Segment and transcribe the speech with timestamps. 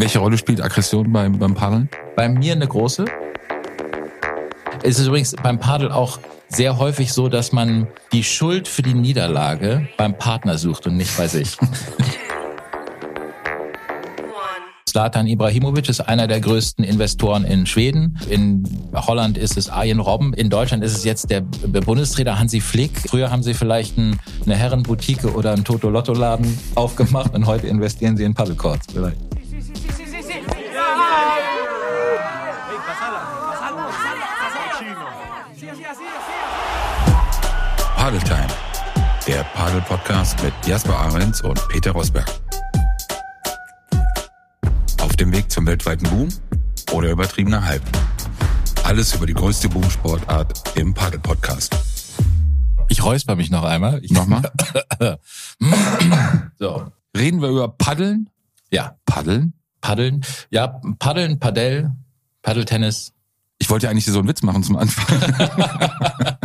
[0.00, 1.90] Welche Rolle spielt Aggression beim, beim Paddeln?
[2.16, 3.04] Bei mir eine große.
[4.82, 8.94] Es ist übrigens beim Paddel auch sehr häufig so, dass man die Schuld für die
[8.94, 11.54] Niederlage beim Partner sucht und nicht bei sich.
[14.86, 18.18] Zlatan Ibrahimovic ist einer der größten Investoren in Schweden.
[18.30, 18.62] In
[18.94, 20.32] Holland ist es Arjen Robben.
[20.32, 22.98] In Deutschland ist es jetzt der Bundestrainer Hansi Flick.
[23.06, 28.32] Früher haben sie vielleicht eine Herrenboutique oder einen Toto-Lotto-Laden aufgemacht und heute investieren sie in
[28.32, 29.29] Paddlecourts vielleicht.
[38.10, 38.48] Paddle Time,
[39.28, 42.26] der Paddle-Podcast mit Jasper Ahrens und Peter Rosberg
[45.20, 46.28] dem Weg zum weltweiten Boom
[46.92, 47.84] oder übertriebener Hype.
[48.82, 51.76] Alles über die größte Boomsportart im Paddel-Podcast.
[52.88, 54.02] Ich räusper mich noch einmal.
[54.02, 54.50] Ich Nochmal?
[56.58, 56.90] so.
[57.16, 58.28] Reden wir über Paddeln?
[58.72, 58.96] Ja.
[59.04, 59.52] Paddeln?
[59.82, 60.22] Paddeln.
[60.50, 61.92] Ja, Paddeln, Padel,
[62.42, 63.12] Paddeltennis.
[63.58, 65.16] Ich wollte eigentlich so einen Witz machen zum Anfang.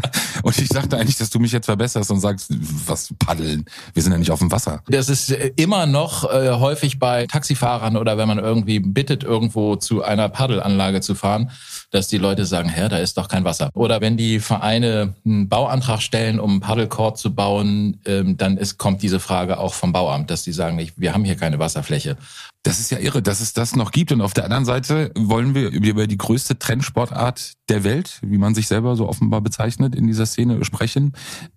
[0.58, 2.50] Ich dachte eigentlich, dass du mich jetzt verbesserst und sagst,
[2.88, 3.66] was paddeln?
[3.94, 4.82] Wir sind ja nicht auf dem Wasser.
[4.88, 9.76] Das ist äh, immer noch äh, häufig bei Taxifahrern oder wenn man irgendwie bittet, irgendwo
[9.76, 11.52] zu einer Paddelanlage zu fahren,
[11.92, 13.70] dass die Leute sagen, hä, da ist doch kein Wasser.
[13.74, 18.78] Oder wenn die Vereine einen Bauantrag stellen, um einen Paddelcourt zu bauen, ähm, dann ist,
[18.78, 22.18] kommt diese Frage auch vom Bauamt, dass die sagen, wir haben hier keine Wasserfläche.
[22.66, 24.12] Das ist ja irre, dass es das noch gibt.
[24.12, 28.56] Und auf der anderen Seite wollen wir über die größte Trendsportart der Welt, wie man
[28.56, 31.14] sich selber so offenbar bezeichnet, in dieser Szene sprechen.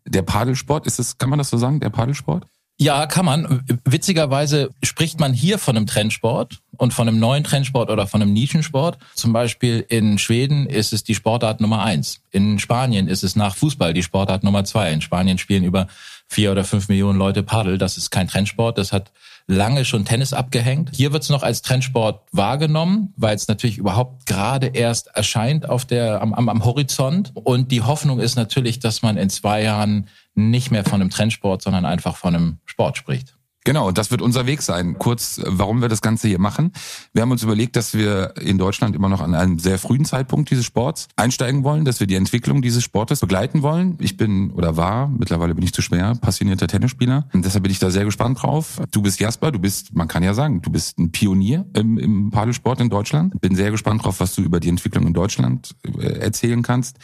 [0.06, 2.44] Der Padelsport, ist es, kann man das so sagen, der Padelsport?
[2.76, 3.64] Ja, kann man.
[3.86, 8.34] Witzigerweise spricht man hier von einem Trendsport und von einem neuen Trendsport oder von einem
[8.34, 8.98] Nischensport.
[9.14, 12.20] Zum Beispiel in Schweden ist es die Sportart Nummer eins.
[12.30, 14.92] In Spanien ist es nach Fußball die Sportart Nummer zwei.
[14.92, 15.88] In Spanien spielen über
[16.28, 17.78] vier oder fünf Millionen Leute Paddel.
[17.78, 18.76] Das ist kein Trendsport.
[18.76, 19.10] Das hat
[19.48, 20.90] lange schon Tennis abgehängt.
[20.92, 25.86] Hier wird es noch als Trendsport wahrgenommen, weil es natürlich überhaupt gerade erst erscheint auf
[25.86, 27.32] der, am, am, am Horizont.
[27.34, 31.62] Und die Hoffnung ist natürlich, dass man in zwei Jahren nicht mehr von einem Trendsport,
[31.62, 33.37] sondern einfach von einem Sport spricht.
[33.68, 34.96] Genau, das wird unser Weg sein.
[34.98, 36.72] Kurz, warum wir das Ganze hier machen.
[37.12, 40.50] Wir haben uns überlegt, dass wir in Deutschland immer noch an einem sehr frühen Zeitpunkt
[40.50, 43.98] dieses Sports einsteigen wollen, dass wir die Entwicklung dieses Sportes begleiten wollen.
[44.00, 47.28] Ich bin oder war, mittlerweile bin ich zu schwer, passionierter Tennisspieler.
[47.34, 48.80] Und deshalb bin ich da sehr gespannt drauf.
[48.90, 52.30] Du bist Jasper, du bist, man kann ja sagen, du bist ein Pionier im, im
[52.30, 53.38] Padelsport in Deutschland.
[53.42, 56.96] Bin sehr gespannt drauf, was du über die Entwicklung in Deutschland äh, erzählen kannst.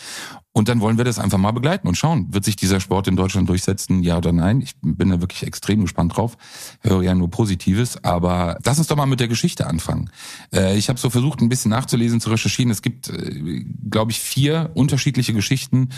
[0.57, 3.17] Und dann wollen wir das einfach mal begleiten und schauen, wird sich dieser Sport in
[3.17, 4.61] Deutschland durchsetzen, ja oder nein.
[4.61, 6.37] Ich bin da wirklich extrem gespannt drauf.
[6.81, 10.11] Höre ja nur Positives, aber lass uns doch mal mit der Geschichte anfangen.
[10.55, 12.71] Äh, ich habe so versucht, ein bisschen nachzulesen, zu recherchieren.
[12.71, 15.89] Es gibt, äh, glaube ich, vier unterschiedliche Geschichten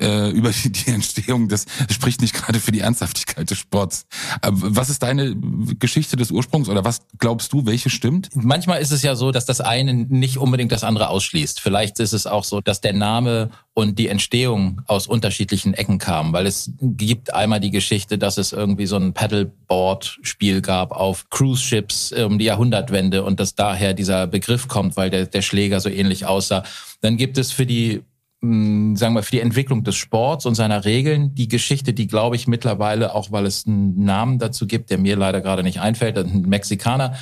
[0.00, 1.48] äh, über die, die Entstehung.
[1.48, 4.06] Das spricht nicht gerade für die Ernsthaftigkeit des Sports.
[4.40, 5.36] was ist deine
[5.78, 8.30] Geschichte des Ursprungs oder was glaubst du, welche stimmt?
[8.34, 11.60] Manchmal ist es ja so, dass das eine nicht unbedingt das andere ausschließt.
[11.60, 16.32] Vielleicht ist es auch so, dass der Name und die Entstehung aus unterschiedlichen Ecken kam,
[16.32, 22.12] weil es gibt einmal die Geschichte, dass es irgendwie so ein Paddleboard-Spiel gab auf Cruise-Ships
[22.12, 26.26] um die Jahrhundertwende und dass daher dieser Begriff kommt, weil der, der Schläger so ähnlich
[26.26, 26.64] aussah.
[27.00, 28.02] Dann gibt es für die
[28.42, 32.36] hm, sagen wir, für die Entwicklung des Sports und seiner Regeln die Geschichte, die glaube
[32.36, 36.18] ich mittlerweile, auch weil es einen Namen dazu gibt, der mir leider gerade nicht einfällt,
[36.18, 37.14] ein Mexikaner,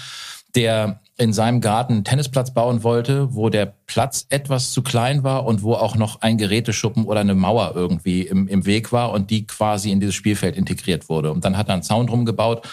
[0.55, 5.47] der in seinem Garten einen Tennisplatz bauen wollte, wo der Platz etwas zu klein war
[5.47, 9.31] und wo auch noch ein Geräteschuppen oder eine Mauer irgendwie im, im Weg war und
[9.31, 11.31] die quasi in dieses Spielfeld integriert wurde.
[11.31, 12.67] Und dann hat er einen Zaun drum gebaut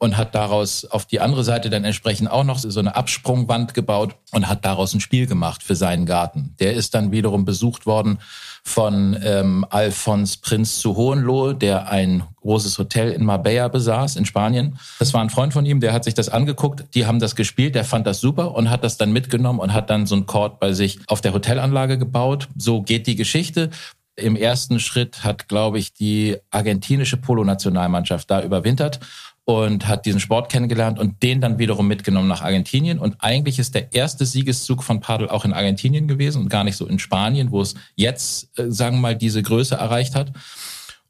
[0.00, 4.16] und hat daraus auf die andere Seite dann entsprechend auch noch so eine Absprungwand gebaut
[4.32, 6.54] und hat daraus ein Spiel gemacht für seinen Garten.
[6.58, 8.18] Der ist dann wiederum besucht worden
[8.64, 14.78] von ähm, Alphons Prinz zu Hohenlohe, der ein großes Hotel in Marbella besaß, in Spanien.
[14.98, 17.74] Das war ein Freund von ihm, der hat sich das angeguckt, die haben das gespielt,
[17.74, 20.60] der fand das super und hat das dann mitgenommen und hat dann so ein Court
[20.60, 22.48] bei sich auf der Hotelanlage gebaut.
[22.56, 23.68] So geht die Geschichte.
[24.16, 29.00] Im ersten Schritt hat, glaube ich, die argentinische Polo-Nationalmannschaft da überwintert
[29.44, 32.98] und hat diesen Sport kennengelernt und den dann wiederum mitgenommen nach Argentinien.
[32.98, 36.76] Und eigentlich ist der erste Siegeszug von Padel auch in Argentinien gewesen und gar nicht
[36.76, 40.32] so in Spanien, wo es jetzt, äh, sagen wir mal, diese Größe erreicht hat.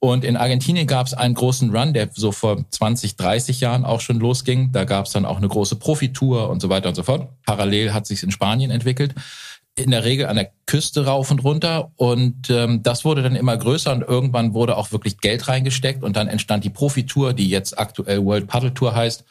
[0.03, 4.01] Und in Argentinien gab es einen großen Run, der so vor 20, 30 Jahren auch
[4.01, 4.73] schon losging.
[4.73, 7.29] Da gab es dann auch eine große Profitour und so weiter und so fort.
[7.45, 9.15] Parallel hat sich in Spanien entwickelt
[9.81, 11.91] in der Regel an der Küste rauf und runter.
[11.97, 16.17] Und ähm, das wurde dann immer größer und irgendwann wurde auch wirklich Geld reingesteckt und
[16.17, 19.25] dann entstand die Profitour, die jetzt aktuell World Paddle Tour heißt,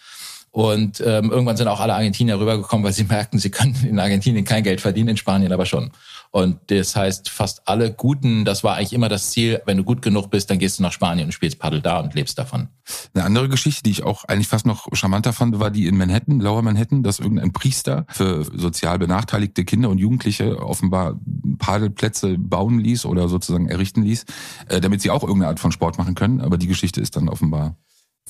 [0.52, 4.46] Und ähm, irgendwann sind auch alle Argentinier rübergekommen, weil sie merkten, sie können in Argentinien
[4.46, 5.92] kein Geld verdienen, in Spanien aber schon.
[6.32, 10.04] Und das heißt, fast alle Guten, das war eigentlich immer das Ziel, wenn du gut
[10.04, 12.68] genug bist, dann gehst du nach Spanien und spielst Paddel da und lebst davon.
[13.16, 16.40] Eine andere Geschichte, die ich auch eigentlich fast noch charmanter fand, war die in Manhattan,
[16.40, 21.20] Lower Manhattan, dass irgendein Priester für sozial benachteiligte Kinder und Jugendliche offenbar
[21.58, 24.26] Paddelplätze bauen ließ oder sozusagen errichten ließ,
[24.68, 26.42] äh, damit sie auch irgendeine Art von Sport machen können.
[26.42, 27.76] Aber die Geschichte ist dann offenbar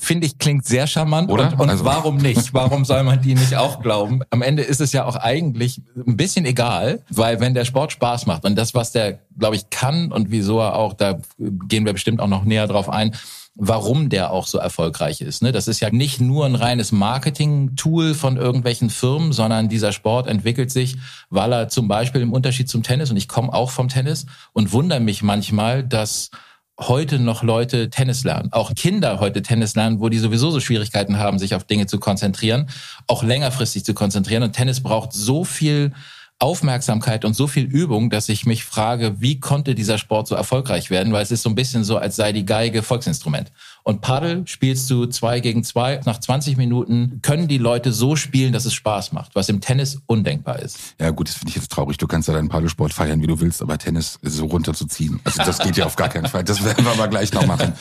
[0.00, 1.30] finde ich, klingt sehr charmant.
[1.30, 1.52] Oder?
[1.52, 1.84] Und, und also.
[1.84, 2.54] warum nicht?
[2.60, 4.22] Warum soll man die nicht auch glauben?
[4.30, 8.26] Am Ende ist es ja auch eigentlich ein bisschen egal, weil wenn der Sport Spaß
[8.26, 11.92] macht und das, was der, glaube ich, kann und wieso er auch, da gehen wir
[11.92, 13.14] bestimmt auch noch näher drauf ein,
[13.54, 15.42] warum der auch so erfolgreich ist.
[15.42, 15.52] Ne?
[15.52, 20.70] Das ist ja nicht nur ein reines Marketing-Tool von irgendwelchen Firmen, sondern dieser Sport entwickelt
[20.70, 20.96] sich,
[21.28, 24.72] weil er zum Beispiel im Unterschied zum Tennis, und ich komme auch vom Tennis und
[24.72, 26.30] wundere mich manchmal, dass
[26.80, 31.18] heute noch Leute Tennis lernen, auch Kinder heute Tennis lernen, wo die sowieso so Schwierigkeiten
[31.18, 32.68] haben, sich auf Dinge zu konzentrieren,
[33.06, 34.42] auch längerfristig zu konzentrieren.
[34.42, 35.92] Und Tennis braucht so viel
[36.38, 40.88] Aufmerksamkeit und so viel Übung, dass ich mich frage, wie konnte dieser Sport so erfolgreich
[40.88, 41.12] werden?
[41.12, 43.52] Weil es ist so ein bisschen so, als sei die Geige Volksinstrument.
[43.82, 46.00] Und Paddel spielst du zwei gegen zwei.
[46.04, 50.00] Nach 20 Minuten können die Leute so spielen, dass es Spaß macht, was im Tennis
[50.06, 50.78] undenkbar ist.
[51.00, 51.96] Ja gut, das finde ich jetzt traurig.
[51.96, 55.58] Du kannst ja deinen Paddelsport feiern, wie du willst, aber Tennis so runterzuziehen, also das
[55.58, 56.44] geht ja auf gar keinen Fall.
[56.44, 57.72] Das werden wir aber gleich noch machen.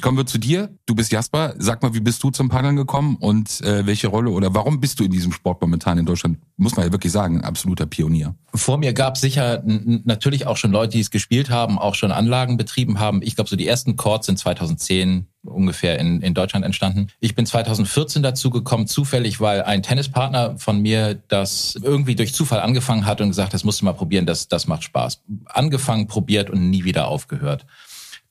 [0.00, 0.70] Kommen wir zu dir.
[0.86, 1.54] Du bist Jasper.
[1.58, 5.00] Sag mal, wie bist du zum Paddeln gekommen und äh, welche Rolle oder warum bist
[5.00, 6.38] du in diesem Sport momentan in Deutschland?
[6.56, 8.34] Muss man ja wirklich sagen, ein absoluter Pionier.
[8.54, 12.12] Vor mir gab es sicher natürlich auch schon Leute, die es gespielt haben, auch schon
[12.12, 13.20] Anlagen betrieben haben.
[13.22, 17.08] Ich glaube, so die ersten Chords sind 2010 ungefähr in, in Deutschland entstanden.
[17.20, 22.60] Ich bin 2014 dazu gekommen, zufällig, weil ein Tennispartner von mir das irgendwie durch Zufall
[22.60, 25.22] angefangen hat und gesagt, das musst du mal probieren, das, das macht Spaß.
[25.46, 27.66] Angefangen, probiert und nie wieder aufgehört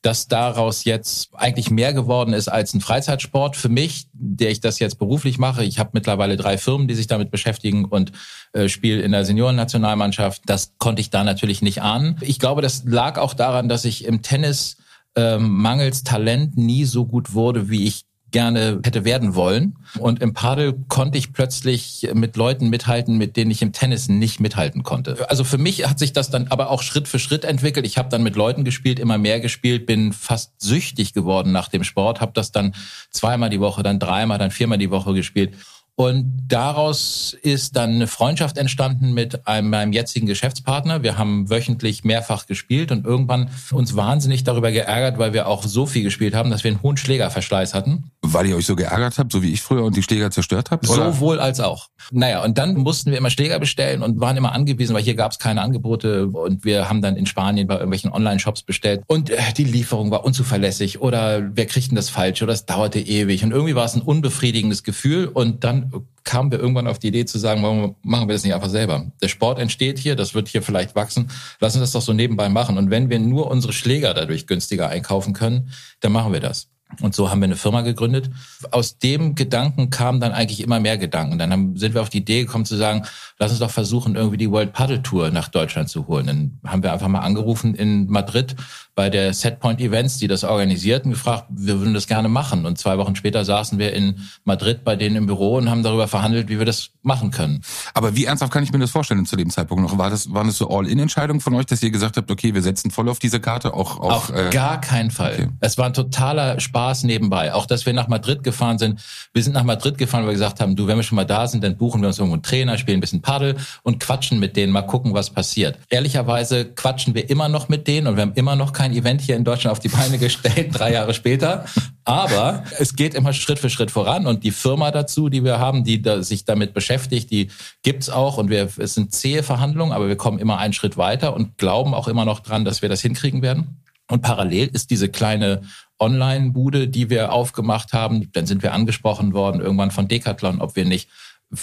[0.02, 4.80] dass daraus jetzt eigentlich mehr geworden ist als ein Freizeitsport für mich, der ich das
[4.80, 5.64] jetzt beruflich mache.
[5.64, 8.10] Ich habe mittlerweile drei Firmen, die sich damit beschäftigen und
[8.52, 10.42] äh, spiele in der Seniorennationalmannschaft.
[10.44, 12.18] Das konnte ich da natürlich nicht ahnen.
[12.20, 14.76] Ich glaube, das lag auch daran, dass ich im Tennis
[15.16, 19.76] ähm, mangels Talent nie so gut wurde, wie ich gerne hätte werden wollen.
[19.98, 24.40] Und im Paddel konnte ich plötzlich mit Leuten mithalten, mit denen ich im Tennis nicht
[24.40, 25.28] mithalten konnte.
[25.30, 27.86] Also für mich hat sich das dann aber auch Schritt für Schritt entwickelt.
[27.86, 31.84] Ich habe dann mit Leuten gespielt, immer mehr gespielt, bin fast süchtig geworden nach dem
[31.84, 32.74] Sport, habe das dann
[33.10, 35.54] zweimal die Woche, dann dreimal, dann viermal die Woche gespielt.
[35.94, 41.02] Und daraus ist dann eine Freundschaft entstanden mit einem, meinem jetzigen Geschäftspartner.
[41.02, 45.84] Wir haben wöchentlich mehrfach gespielt und irgendwann uns wahnsinnig darüber geärgert, weil wir auch so
[45.84, 48.10] viel gespielt haben, dass wir einen hohen Schlägerverschleiß hatten.
[48.22, 50.88] Weil ihr euch so geärgert habt, so wie ich früher und die Schläger zerstört habt?
[50.88, 51.12] Oder?
[51.12, 51.88] Sowohl als auch.
[52.10, 55.32] Naja, und dann mussten wir immer Schläger bestellen und waren immer angewiesen, weil hier gab
[55.32, 59.38] es keine Angebote und wir haben dann in Spanien bei irgendwelchen Online-Shops bestellt und äh,
[59.56, 63.74] die Lieferung war unzuverlässig oder wir kriegten das falsch oder es dauerte ewig und irgendwie
[63.74, 65.81] war es ein unbefriedigendes Gefühl und dann
[66.24, 69.10] kamen wir irgendwann auf die Idee zu sagen, warum machen wir das nicht einfach selber?
[69.20, 71.30] Der Sport entsteht hier, das wird hier vielleicht wachsen.
[71.60, 72.78] Lass uns das doch so nebenbei machen.
[72.78, 75.70] Und wenn wir nur unsere Schläger dadurch günstiger einkaufen können,
[76.00, 76.68] dann machen wir das.
[77.00, 78.30] Und so haben wir eine Firma gegründet.
[78.70, 81.38] Aus dem Gedanken kamen dann eigentlich immer mehr Gedanken.
[81.38, 83.02] Dann haben, sind wir auf die Idee gekommen zu sagen,
[83.38, 86.26] lass uns doch versuchen, irgendwie die World Paddle Tour nach Deutschland zu holen.
[86.26, 88.54] Dann haben wir einfach mal angerufen in Madrid
[88.94, 92.66] bei der Setpoint Events, die das organisierten, gefragt, wir würden das gerne machen.
[92.66, 96.08] Und zwei Wochen später saßen wir in Madrid bei denen im Büro und haben darüber
[96.08, 97.62] verhandelt, wie wir das machen können.
[97.94, 99.96] Aber wie ernsthaft kann ich mir das vorstellen zu dem Zeitpunkt noch?
[99.96, 102.90] War das, waren das so All-In-Entscheidungen von euch, dass ihr gesagt habt, okay, wir setzen
[102.90, 103.72] voll auf diese Karte?
[103.72, 105.34] Auch, auch auf äh, gar keinen Fall.
[105.34, 105.48] Okay.
[105.60, 107.54] Es war ein totaler Spaß nebenbei.
[107.54, 109.00] Auch, dass wir nach Madrid gefahren sind.
[109.32, 111.46] Wir sind nach Madrid gefahren, weil wir gesagt haben, du, wenn wir schon mal da
[111.46, 114.56] sind, dann buchen wir uns irgendwo einen Trainer, spielen ein bisschen Paddel und quatschen mit
[114.56, 115.78] denen, mal gucken, was passiert.
[115.88, 119.36] Ehrlicherweise quatschen wir immer noch mit denen und wir haben immer noch kein Event hier
[119.36, 121.64] in Deutschland auf die Beine gestellt, drei Jahre später.
[122.04, 125.84] Aber es geht immer Schritt für Schritt voran und die Firma dazu, die wir haben,
[125.84, 127.48] die da sich damit beschäftigt, die
[127.82, 131.34] gibt's auch und wir, es sind zähe Verhandlungen, aber wir kommen immer einen Schritt weiter
[131.34, 133.81] und glauben auch immer noch dran, dass wir das hinkriegen werden.
[134.10, 135.62] Und parallel ist diese kleine
[135.98, 140.84] Online-Bude, die wir aufgemacht haben, dann sind wir angesprochen worden irgendwann von Decathlon, ob wir
[140.84, 141.08] nicht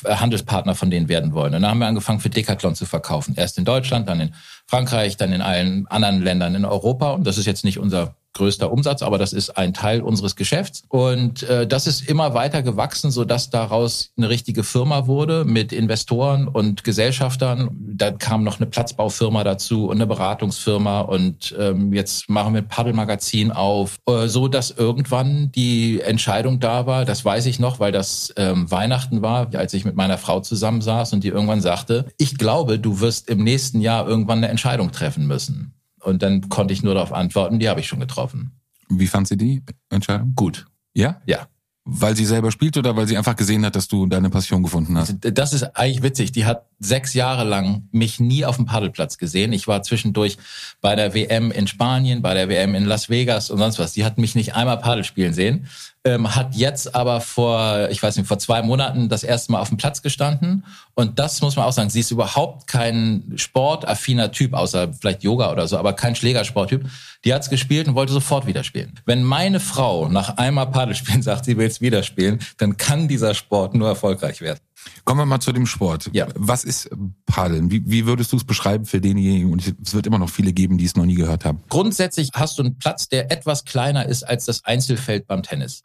[0.06, 1.54] Handelspartner von denen werden wollen.
[1.54, 3.34] Und dann haben wir angefangen, für Decathlon zu verkaufen.
[3.36, 4.36] Erst in Deutschland, dann in
[4.68, 7.12] Frankreich, dann in allen anderen Ländern in Europa.
[7.12, 10.84] Und das ist jetzt nicht unser größter Umsatz, aber das ist ein Teil unseres Geschäfts.
[10.88, 15.74] Und äh, das ist immer weiter gewachsen, so dass daraus eine richtige Firma wurde mit
[15.74, 17.70] Investoren und Gesellschaftern.
[17.72, 22.68] Da kam noch eine Platzbaufirma dazu und eine Beratungsfirma und ähm, jetzt machen wir ein
[22.68, 27.06] Paddelmagazin auf, äh, so dass irgendwann die Entscheidung da war.
[27.06, 31.14] Das weiß ich noch, weil das ähm, Weihnachten war, als ich mit meiner Frau zusammensaß
[31.14, 35.28] und die irgendwann sagte: Ich glaube, du wirst im nächsten Jahr irgendwann eine Entscheidung treffen
[35.28, 35.74] müssen.
[36.02, 38.52] Und dann konnte ich nur darauf antworten, die habe ich schon getroffen.
[38.90, 40.34] Wie fand sie die Entscheidung?
[40.36, 40.66] Gut.
[40.94, 41.22] Ja?
[41.26, 41.48] Ja.
[41.92, 44.98] weil sie selber spielt oder weil sie einfach gesehen hat, dass du deine Passion gefunden
[44.98, 45.16] hast?
[45.22, 46.32] Das ist eigentlich witzig.
[46.32, 49.54] Die hat sechs Jahre lang mich nie auf dem Paddelplatz gesehen.
[49.54, 50.38] Ich war zwischendurch
[50.82, 53.94] bei der WM in Spanien, bei der WM in Las Vegas und sonst was.
[53.94, 55.68] Die hat mich nicht einmal Paddel spielen sehen
[56.06, 59.70] ähm, hat jetzt aber vor, ich weiß nicht, vor zwei Monaten das erste Mal auf
[59.70, 60.66] dem Platz gestanden.
[60.94, 65.52] Und das muss man auch sagen, sie ist überhaupt kein sportaffiner Typ, außer vielleicht Yoga
[65.52, 66.86] oder so, aber kein Schlägersporttyp.
[67.26, 68.94] Die hat's gespielt und wollte sofort wieder spielen.
[69.06, 73.08] Wenn meine Frau nach einmal Paddel spielen sagt, sie will es wieder spielen, dann kann
[73.08, 74.60] dieser Sport nur erfolgreich werden.
[75.06, 76.10] Kommen wir mal zu dem Sport.
[76.14, 76.28] Ja.
[76.36, 76.90] Was ist
[77.26, 77.72] Paddeln?
[77.72, 79.52] Wie, wie würdest du es beschreiben für denjenigen?
[79.52, 81.64] Und es wird immer noch viele geben, die es noch nie gehört haben.
[81.70, 85.84] Grundsätzlich hast du einen Platz, der etwas kleiner ist als das Einzelfeld beim Tennis.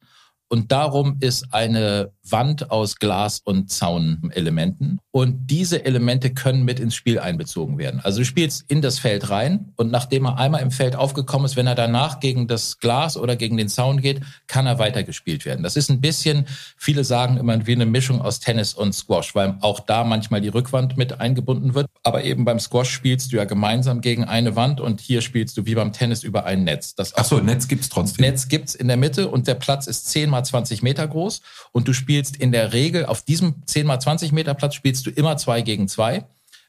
[0.55, 5.01] Und darum ist eine Wand aus Glas- und Zaunelementen.
[5.11, 8.01] Und diese Elemente können mit ins Spiel einbezogen werden.
[8.03, 11.57] Also du spielst in das Feld rein und nachdem er einmal im Feld aufgekommen ist,
[11.57, 15.65] wenn er danach gegen das Glas oder gegen den Zaun geht, kann er weitergespielt werden.
[15.65, 16.47] Das ist ein bisschen,
[16.77, 20.49] viele sagen immer wie eine Mischung aus Tennis und Squash, weil auch da manchmal die
[20.49, 21.87] Rückwand mit eingebunden wird.
[22.05, 25.67] Aber eben beim Squash spielst du ja gemeinsam gegen eine Wand und hier spielst du
[25.67, 26.95] wie beim Tennis über ein Netz.
[26.95, 28.25] Das Ach so, Netz gibt's trotzdem.
[28.25, 31.41] Netz gibt's in der Mitte und der Platz ist 10 mal 20 Meter groß
[31.73, 35.11] und du spielst in der Regel auf diesem 10 mal 20 Meter Platz spielst du
[35.11, 36.25] immer zwei gegen zwei.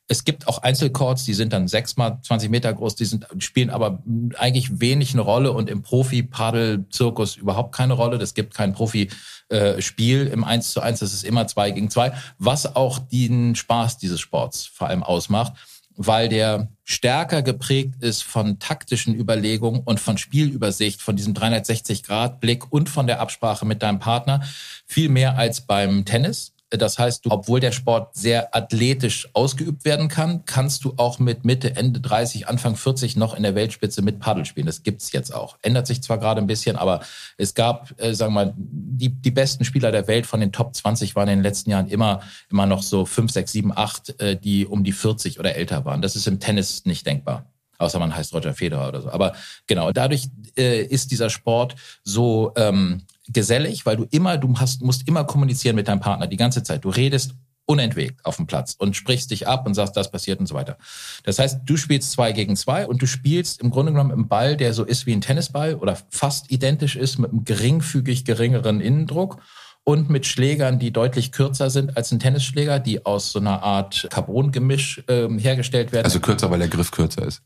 [0.08, 3.72] Es gibt auch Einzelcourts, die sind dann sechs mal 20 Meter groß, die sind, spielen
[3.72, 4.04] aber
[4.38, 8.20] eigentlich wenig eine Rolle und im Profi-Paddel-Zirkus überhaupt keine Rolle.
[8.20, 12.76] Das gibt kein Profi-Spiel im 1 zu 1, das ist immer zwei gegen zwei, was
[12.76, 15.54] auch den Spaß dieses Sports vor allem ausmacht
[15.98, 22.90] weil der stärker geprägt ist von taktischen Überlegungen und von Spielübersicht, von diesem 360-Grad-Blick und
[22.90, 24.44] von der Absprache mit deinem Partner,
[24.86, 26.55] viel mehr als beim Tennis.
[26.72, 31.46] Das heißt, du, obwohl der Sport sehr athletisch ausgeübt werden kann, kannst du auch mit
[31.46, 34.66] Mitte, Ende 30, Anfang 40 noch in der Weltspitze mit Paddel spielen.
[34.66, 35.58] Das gibt's jetzt auch.
[35.62, 37.02] Ändert sich zwar gerade ein bisschen, aber
[37.38, 40.76] es gab, äh, sagen wir mal, die, die besten Spieler der Welt von den Top
[40.76, 44.36] 20 waren in den letzten Jahren immer, immer noch so 5, 6, 7, 8, äh,
[44.36, 46.02] die um die 40 oder älter waren.
[46.02, 47.46] Das ist im Tennis nicht denkbar.
[47.78, 49.10] Außer man heißt Roger Federer oder so.
[49.10, 49.34] Aber
[49.68, 55.08] genau, dadurch äh, ist dieser Sport so ähm, gesellig, weil du immer, du hast, musst
[55.08, 56.86] immer kommunizieren mit deinem Partner die ganze Zeit.
[56.86, 57.34] Du redest
[57.66, 60.78] unentwegt auf dem Platz und sprichst dich ab und sagst, das passiert und so weiter.
[61.24, 64.56] Das heißt, du spielst zwei gegen zwei und du spielst im Grunde genommen im Ball,
[64.56, 69.42] der so ist wie ein Tennisball oder fast identisch ist mit einem geringfügig geringeren Innendruck
[69.84, 74.08] und mit Schlägern, die deutlich kürzer sind als ein Tennisschläger, die aus so einer Art
[74.10, 76.06] Carbon-Gemisch äh, hergestellt werden.
[76.06, 77.42] Also kürzer, weil der Griff kürzer ist.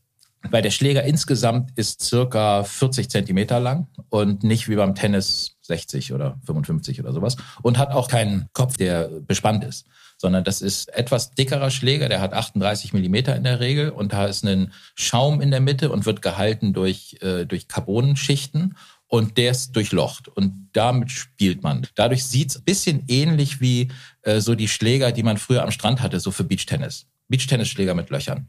[0.48, 6.12] Weil der Schläger insgesamt ist circa 40 Zentimeter lang und nicht wie beim Tennis 60
[6.12, 9.86] oder 55 oder sowas und hat auch keinen Kopf, der bespannt ist,
[10.18, 14.26] sondern das ist etwas dickerer Schläger, der hat 38 Millimeter in der Regel und da
[14.26, 18.74] ist ein Schaum in der Mitte und wird gehalten durch, äh, durch Carbonschichten
[19.06, 21.86] und der ist durchlocht und damit spielt man.
[21.94, 26.02] Dadurch sieht's ein bisschen ähnlich wie äh, so die Schläger, die man früher am Strand
[26.02, 27.06] hatte, so für Beachtennis.
[27.28, 28.48] Beachtennisschläger mit Löchern.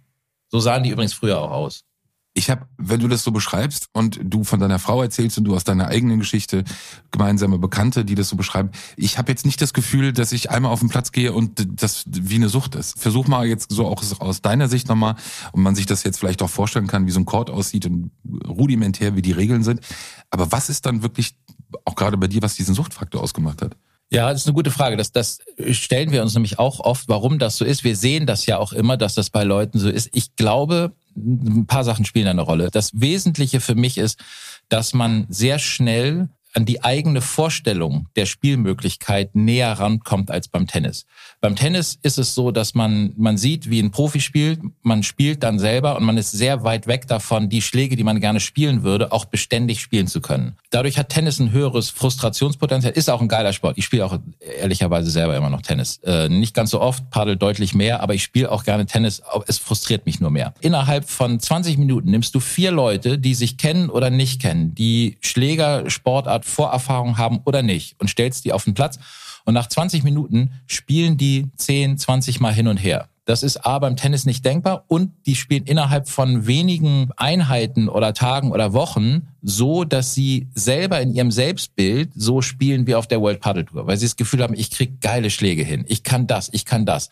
[0.49, 1.85] So sahen die übrigens früher auch aus.
[2.33, 5.53] Ich habe, wenn du das so beschreibst und du von deiner Frau erzählst und du
[5.53, 6.63] aus deiner eigenen Geschichte
[7.11, 10.71] gemeinsame Bekannte, die das so beschreiben, ich habe jetzt nicht das Gefühl, dass ich einmal
[10.71, 12.97] auf den Platz gehe und das wie eine Sucht ist.
[12.97, 15.15] Versuch mal jetzt so auch aus deiner Sicht nochmal,
[15.51, 18.11] und man sich das jetzt vielleicht auch vorstellen kann, wie so ein Chord aussieht und
[18.47, 19.81] rudimentär, wie die Regeln sind.
[20.29, 21.35] Aber was ist dann wirklich,
[21.83, 23.75] auch gerade bei dir, was diesen Suchtfaktor ausgemacht hat?
[24.09, 24.97] Ja, das ist eine gute Frage.
[24.97, 25.39] Das, das
[25.71, 27.85] stellen wir uns nämlich auch oft, warum das so ist.
[27.85, 30.09] Wir sehen das ja auch immer, dass das bei Leuten so ist.
[30.11, 32.69] Ich glaube, ein paar Sachen spielen eine Rolle.
[32.71, 34.23] Das Wesentliche für mich ist,
[34.69, 41.05] dass man sehr schnell an die eigene Vorstellung der Spielmöglichkeit näher rankommt als beim Tennis.
[41.41, 45.41] Beim Tennis ist es so, dass man, man sieht, wie ein Profi spielt, man spielt
[45.41, 48.83] dann selber und man ist sehr weit weg davon, die Schläge, die man gerne spielen
[48.83, 50.55] würde, auch beständig spielen zu können.
[50.69, 53.79] Dadurch hat Tennis ein höheres Frustrationspotenzial, ist auch ein geiler Sport.
[53.79, 54.19] Ich spiele auch
[54.59, 55.97] ehrlicherweise selber immer noch Tennis.
[56.03, 59.57] Äh, nicht ganz so oft, paddel deutlich mehr, aber ich spiele auch gerne Tennis, es
[59.57, 60.53] frustriert mich nur mehr.
[60.61, 65.17] Innerhalb von 20 Minuten nimmst du vier Leute, die sich kennen oder nicht kennen, die
[65.21, 68.99] Schläger, Sportart Art Vorerfahrung haben oder nicht und stellst die auf den Platz
[69.45, 73.07] und nach 20 Minuten spielen die 10, 20 Mal hin und her.
[73.25, 78.13] Das ist A beim Tennis nicht denkbar und die spielen innerhalb von wenigen Einheiten oder
[78.13, 83.21] Tagen oder Wochen so, dass sie selber in ihrem Selbstbild so spielen wie auf der
[83.21, 86.25] World Paddle Tour, weil sie das Gefühl haben, ich krieg geile Schläge hin, ich kann
[86.25, 87.09] das, ich kann das.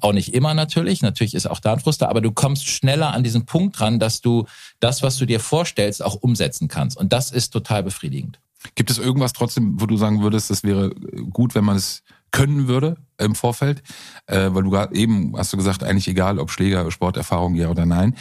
[0.00, 3.22] Auch nicht immer natürlich, natürlich ist auch da ein Fruster, aber du kommst schneller an
[3.22, 4.44] diesen Punkt dran, dass du
[4.80, 6.96] das, was du dir vorstellst, auch umsetzen kannst.
[6.96, 8.40] Und das ist total befriedigend.
[8.74, 10.90] Gibt es irgendwas trotzdem, wo du sagen würdest, das wäre
[11.30, 13.82] gut, wenn man es können würde im Vorfeld?
[14.26, 17.86] Äh, weil du gerade eben hast du gesagt, eigentlich egal, ob Schläger, Sporterfahrung, ja oder
[17.86, 18.14] nein.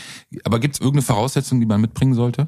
[0.44, 2.48] Aber gibt es irgendeine Voraussetzung, die man mitbringen sollte?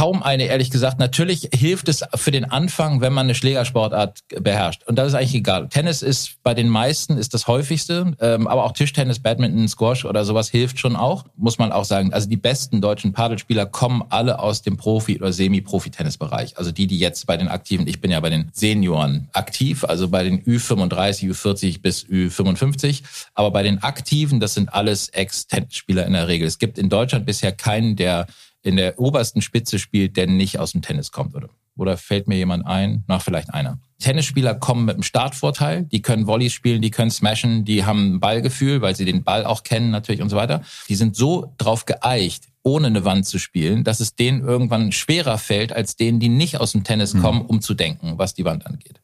[0.00, 0.98] Kaum eine, ehrlich gesagt.
[0.98, 4.82] Natürlich hilft es für den Anfang, wenn man eine Schlägersportart beherrscht.
[4.86, 5.68] Und das ist eigentlich egal.
[5.68, 10.24] Tennis ist bei den meisten ist das häufigste, ähm, aber auch Tischtennis, Badminton, Squash oder
[10.24, 12.14] sowas hilft schon auch, muss man auch sagen.
[12.14, 16.56] Also die besten deutschen Padelspieler kommen alle aus dem Profi- oder Semi-Profi-Tennisbereich.
[16.56, 20.08] Also die, die jetzt bei den Aktiven, ich bin ja bei den Senioren aktiv, also
[20.08, 23.02] bei den Ü35, Ü40 bis Ü55.
[23.34, 26.48] Aber bei den Aktiven, das sind alles Ex-Tennisspieler in der Regel.
[26.48, 28.28] Es gibt in Deutschland bisher keinen, der
[28.62, 31.48] in der obersten Spitze spielt, der nicht aus dem Tennis kommt, oder?
[31.76, 33.04] Oder fällt mir jemand ein?
[33.06, 33.78] Na, vielleicht einer.
[34.00, 38.20] Tennisspieler kommen mit einem Startvorteil, die können Volleys spielen, die können smashen, die haben ein
[38.20, 40.62] Ballgefühl, weil sie den Ball auch kennen natürlich und so weiter.
[40.88, 45.38] Die sind so drauf geeicht, ohne eine Wand zu spielen, dass es denen irgendwann schwerer
[45.38, 47.22] fällt, als denen, die nicht aus dem Tennis hm.
[47.22, 48.99] kommen, um zu denken, was die Wand angeht.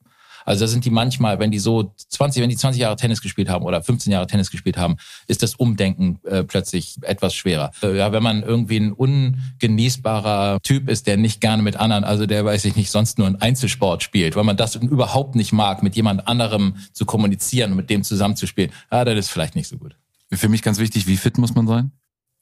[0.47, 3.49] Also da sind die manchmal, wenn die so 20, wenn die 20 Jahre Tennis gespielt
[3.49, 7.73] haben oder 15 Jahre Tennis gespielt haben, ist das Umdenken äh, plötzlich etwas schwerer.
[7.83, 12.27] Äh, ja, wenn man irgendwie ein ungenießbarer Typ ist, der nicht gerne mit anderen, also
[12.27, 15.83] der weiß ich nicht, sonst nur einen Einzelsport spielt, weil man das überhaupt nicht mag,
[15.83, 19.77] mit jemand anderem zu kommunizieren und mit dem zusammenzuspielen, ah, das ist vielleicht nicht so
[19.77, 19.97] gut.
[20.33, 21.91] Für mich ganz wichtig, wie fit muss man sein?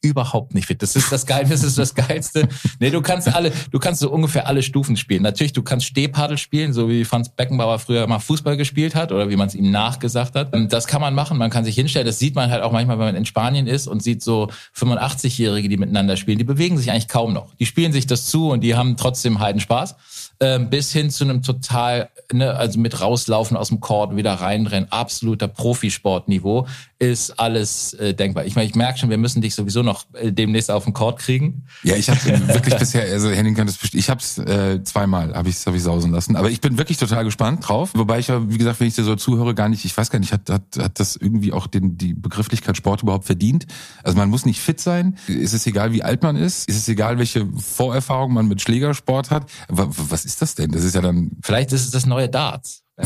[0.05, 0.83] Überhaupt nicht fit.
[0.83, 2.49] Das ist das Geil, das ist das Geilste.
[2.79, 5.23] Nee, du kannst alle, du kannst so ungefähr alle Stufen spielen.
[5.23, 9.31] Natürlich, du kannst Stehpaddel spielen, so wie Franz Beckenbauer früher mal Fußball gespielt hat oder
[9.31, 10.55] wie man es ihm nachgesagt hat.
[10.73, 12.07] Das kann man machen, man kann sich hinstellen.
[12.07, 15.69] Das sieht man halt auch manchmal, wenn man in Spanien ist und sieht so 85-Jährige,
[15.69, 16.39] die miteinander spielen.
[16.39, 17.55] Die bewegen sich eigentlich kaum noch.
[17.57, 19.97] Die spielen sich das zu und die haben trotzdem heiden Spaß.
[20.41, 24.91] Ähm, bis hin zu einem total, ne, also mit rauslaufen aus dem Court, wieder reinrennen,
[24.91, 26.67] absoluter Profisportniveau,
[26.99, 28.45] ist alles äh, denkbar.
[28.45, 31.19] Ich meine, ich merke schon, wir müssen dich sowieso noch äh, demnächst auf den Court
[31.19, 31.65] kriegen.
[31.83, 35.35] Ja, ich habe wirklich bisher, also Henning kann das bestimmt, ich habe es äh, zweimal,
[35.35, 36.37] habe ich hab ich sausen lassen.
[36.37, 37.91] Aber ich bin wirklich total gespannt drauf.
[37.95, 40.19] Wobei ich ja, wie gesagt, wenn ich dir so zuhöre, gar nicht, ich weiß gar
[40.19, 43.67] nicht, hat, hat, hat das irgendwie auch den, die Begrifflichkeit Sport überhaupt verdient?
[44.03, 45.17] Also man muss nicht fit sein.
[45.27, 46.69] Ist es egal, wie alt man ist?
[46.69, 49.51] Ist es egal, welche Vorerfahrung man mit Schlägersport hat?
[49.69, 50.71] Was ist das denn?
[50.71, 51.33] Das ist ja dann.
[51.43, 52.83] Vielleicht ist es das neue Darts.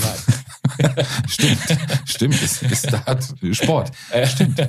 [1.28, 3.90] stimmt, stimmt, ist, ist Dart Sport.
[4.26, 4.68] Stimmt.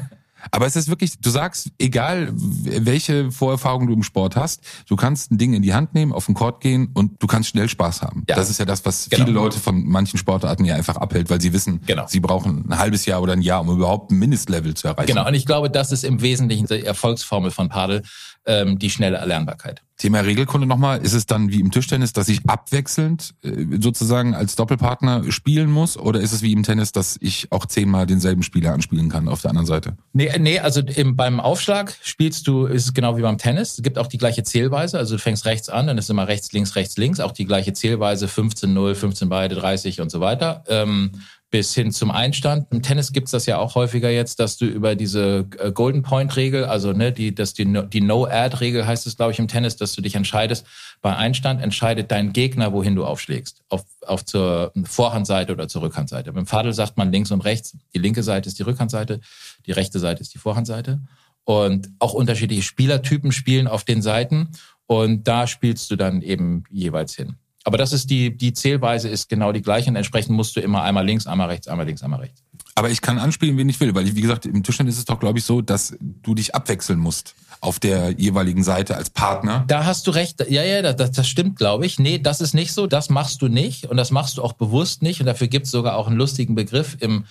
[0.52, 5.32] Aber es ist wirklich, du sagst, egal welche Vorerfahrung du im Sport hast, du kannst
[5.32, 8.02] ein Ding in die Hand nehmen, auf den Court gehen und du kannst schnell Spaß
[8.02, 8.24] haben.
[8.30, 8.36] Ja.
[8.36, 9.26] Das ist ja das, was genau.
[9.26, 12.06] viele Leute von manchen Sportarten ja einfach abhält, weil sie wissen, genau.
[12.08, 15.08] sie brauchen ein halbes Jahr oder ein Jahr, um überhaupt ein Mindestlevel zu erreichen.
[15.08, 18.04] Genau, und ich glaube, das ist im Wesentlichen die Erfolgsformel von Padel,
[18.46, 19.82] ähm, die schnelle Erlernbarkeit.
[19.98, 24.56] Thema Regelkunde nochmal, ist es dann wie im Tischtennis, dass ich abwechselnd äh, sozusagen als
[24.56, 28.74] Doppelpartner spielen muss oder ist es wie im Tennis, dass ich auch zehnmal denselben Spieler
[28.74, 29.98] anspielen kann auf der anderen Seite?
[30.14, 33.84] Nee, nee also im, beim Aufschlag spielst du, ist es genau wie beim Tennis, es
[33.84, 36.78] gibt auch die gleiche Zählweise, also du fängst rechts an, dann ist immer rechts, links,
[36.78, 40.64] rechts, links, auch die gleiche Zählweise, 15-0, 15 beide, 30 und so weiter.
[40.68, 41.12] Ähm,
[41.52, 42.68] bis hin zum Einstand.
[42.72, 46.36] Im Tennis gibt's das ja auch häufiger jetzt, dass du über diese äh, Golden Point
[46.36, 49.94] Regel, also ne, die, dass die, die No-Ad-Regel heißt es, glaube ich, im Tennis, dass
[49.94, 50.66] du dich entscheidest.
[51.02, 53.64] Bei Einstand entscheidet dein Gegner, wohin du aufschlägst.
[53.70, 56.34] Auf, auf zur Vorhandseite oder zur Rückhandseite.
[56.34, 57.76] Beim Fadel sagt man links und rechts.
[57.96, 59.20] Die linke Seite ist die Rückhandseite,
[59.66, 61.02] die rechte Seite ist die Vorhandseite.
[61.46, 64.50] Und auch unterschiedliche Spielertypen spielen auf den Seiten.
[64.86, 67.38] Und da spielst du dann eben jeweils hin.
[67.64, 70.84] Aber das ist die, die Zählweise ist genau die gleiche und entsprechend musst du immer
[70.84, 72.42] einmal links, einmal rechts, einmal links, einmal rechts.
[72.76, 75.20] Aber ich kann anspielen, wen ich will, weil wie gesagt, im Tischtennis ist es doch,
[75.20, 79.66] glaube ich, so, dass du dich abwechseln musst auf der jeweiligen Seite als Partner.
[79.68, 80.40] Da hast du recht.
[80.50, 82.00] Ja, ja, das, das stimmt, glaube ich.
[82.00, 82.88] Nee, das ist nicht so.
[82.88, 85.20] Das machst du nicht und das machst du auch bewusst nicht.
[85.20, 87.26] Und dafür gibt es sogar auch einen lustigen Begriff im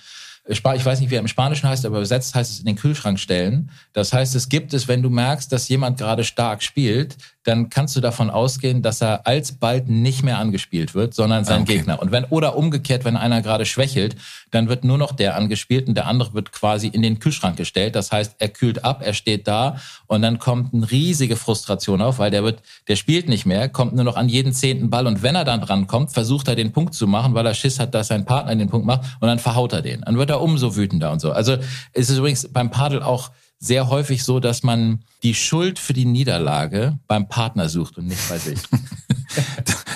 [0.49, 3.19] ich weiß nicht, wie er im Spanischen heißt, aber übersetzt heißt es in den Kühlschrank
[3.19, 3.69] stellen.
[3.93, 7.95] Das heißt, es gibt es, wenn du merkst, dass jemand gerade stark spielt, dann kannst
[7.95, 11.77] du davon ausgehen, dass er alsbald nicht mehr angespielt wird, sondern sein okay.
[11.77, 12.01] Gegner.
[12.01, 14.15] Und wenn, oder umgekehrt, wenn einer gerade schwächelt,
[14.51, 17.95] dann wird nur noch der angespielt und der andere wird quasi in den Kühlschrank gestellt.
[17.95, 22.19] Das heißt, er kühlt ab, er steht da und dann kommt eine riesige Frustration auf,
[22.19, 25.23] weil der wird, der spielt nicht mehr, kommt nur noch an jeden zehnten Ball und
[25.23, 27.93] wenn er dann dran kommt, versucht er den Punkt zu machen, weil er Schiss hat,
[27.93, 30.01] dass sein Partner den Punkt macht und dann verhaut er den.
[30.01, 31.31] Dann wird er umso wütender und so.
[31.31, 31.57] Also
[31.93, 36.05] es ist übrigens beim Padel auch sehr häufig so, dass man die Schuld für die
[36.05, 38.59] Niederlage beim Partner sucht und nicht bei sich.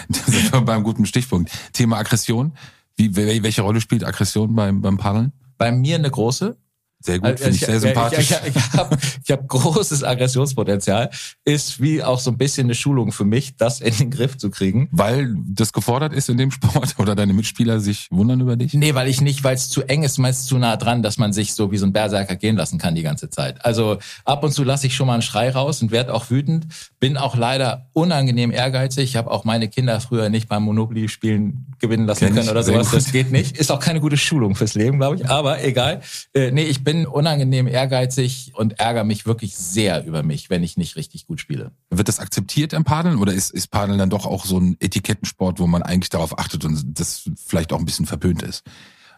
[0.10, 1.52] da sind wir beim guten Stichpunkt.
[1.72, 2.54] Thema Aggression.
[2.96, 5.32] Wie, welche Rolle spielt Aggression beim, beim Paddeln?
[5.58, 6.58] Bei mir eine große.
[7.04, 8.32] Sehr gut, finde ich, ich sehr sympathisch.
[8.32, 8.98] Ich, ich, ich habe
[9.30, 11.10] hab großes Aggressionspotenzial.
[11.44, 14.50] Ist wie auch so ein bisschen eine Schulung für mich, das in den Griff zu
[14.50, 14.88] kriegen.
[14.94, 18.74] Weil das gefordert ist in dem Sport oder deine Mitspieler sich wundern über dich?
[18.74, 21.34] Nee, weil ich nicht, weil es zu eng ist, meist zu nah dran, dass man
[21.34, 23.66] sich so wie so ein Berserker gehen lassen kann die ganze Zeit.
[23.66, 26.68] Also ab und zu lasse ich schon mal einen Schrei raus und werde auch wütend.
[27.02, 29.04] Bin auch leider unangenehm ehrgeizig.
[29.04, 32.92] Ich habe auch meine Kinder früher nicht beim Monopoly-Spielen gewinnen lassen Kenn können oder sowas.
[32.92, 33.58] Das geht nicht.
[33.58, 35.30] Ist auch keine gute Schulung fürs Leben, glaube ich.
[35.30, 36.02] Aber egal.
[36.34, 40.78] Äh, nee, ich bin unangenehm ehrgeizig und ärgere mich wirklich sehr über mich, wenn ich
[40.78, 41.72] nicht richtig gut spiele.
[41.90, 45.60] Wird das akzeptiert im Paddeln oder ist, ist Paddeln dann doch auch so ein Etikettensport,
[45.60, 48.64] wo man eigentlich darauf achtet und das vielleicht auch ein bisschen verpönt ist?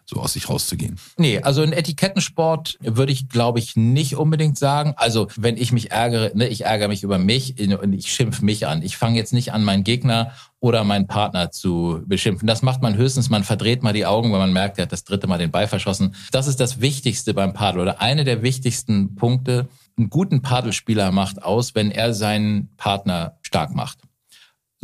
[0.06, 0.98] So aus sich rauszugehen.
[1.18, 4.94] Nee, also ein Etikettensport würde ich, glaube ich, nicht unbedingt sagen.
[4.98, 8.68] Also wenn ich mich ärgere, ne, ich ärgere mich über mich und ich schimpf mich
[8.68, 8.84] an.
[8.84, 12.48] Ich fange jetzt nicht an, meinen Gegner oder meinen Partner zu beschimpfen.
[12.48, 15.04] Das macht man höchstens, man verdreht mal die Augen, weil man merkt, er hat das
[15.04, 16.16] dritte Mal den Ball verschossen.
[16.32, 19.68] Das ist das Wichtigste beim Padel oder eine der wichtigsten Punkte.
[19.98, 24.05] Einen guten Padelspieler macht aus, wenn er seinen Partner stark macht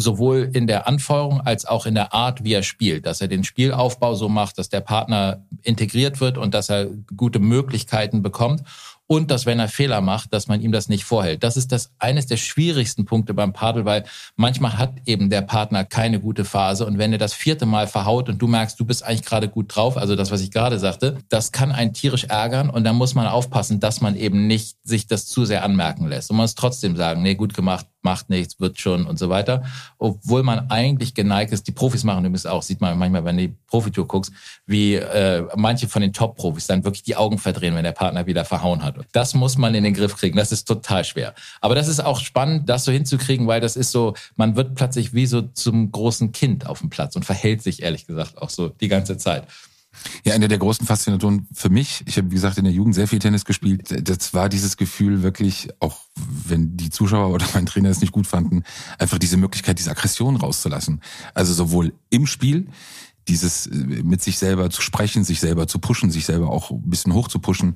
[0.02, 3.44] sowohl in der Anfeuerung als auch in der Art, wie er spielt, dass er den
[3.44, 8.64] Spielaufbau so macht, dass der Partner integriert wird und dass er gute Möglichkeiten bekommt
[9.12, 11.44] und dass wenn er Fehler macht, dass man ihm das nicht vorhält.
[11.44, 14.06] Das ist das eines der schwierigsten Punkte beim Padel, weil
[14.38, 18.30] manchmal hat eben der Partner keine gute Phase und wenn er das vierte Mal verhaut
[18.30, 21.18] und du merkst, du bist eigentlich gerade gut drauf, also das, was ich gerade sagte,
[21.28, 25.08] das kann einen tierisch ärgern und dann muss man aufpassen, dass man eben nicht sich
[25.08, 26.32] das zu sehr anmerken lässt.
[26.32, 29.64] Und man muss trotzdem sagen, nee, gut gemacht, macht nichts, wird schon und so weiter.
[29.98, 33.48] Obwohl man eigentlich geneigt ist, die Profis machen übrigens auch, sieht man manchmal, wenn du
[33.48, 34.32] die Profitour guckst,
[34.66, 38.46] wie äh, manche von den Top-Profis dann wirklich die Augen verdrehen, wenn der Partner wieder
[38.46, 38.96] verhauen hat.
[39.12, 40.38] Das muss man in den Griff kriegen.
[40.38, 41.34] Das ist total schwer.
[41.62, 45.14] Aber das ist auch spannend, das so hinzukriegen, weil das ist so, man wird plötzlich
[45.14, 48.70] wie so zum großen Kind auf dem Platz und verhält sich ehrlich gesagt auch so
[48.70, 49.48] die ganze Zeit.
[50.24, 53.08] Ja, eine der großen Faszinatoren für mich, ich habe wie gesagt in der Jugend sehr
[53.08, 57.90] viel Tennis gespielt, das war dieses Gefühl wirklich, auch wenn die Zuschauer oder mein Trainer
[57.90, 58.64] es nicht gut fanden,
[58.98, 61.02] einfach diese Möglichkeit, diese Aggression rauszulassen.
[61.34, 62.68] Also sowohl im Spiel,
[63.28, 66.90] dieses äh, mit sich selber zu sprechen, sich selber zu pushen, sich selber auch ein
[66.90, 67.76] bisschen hoch zu pushen,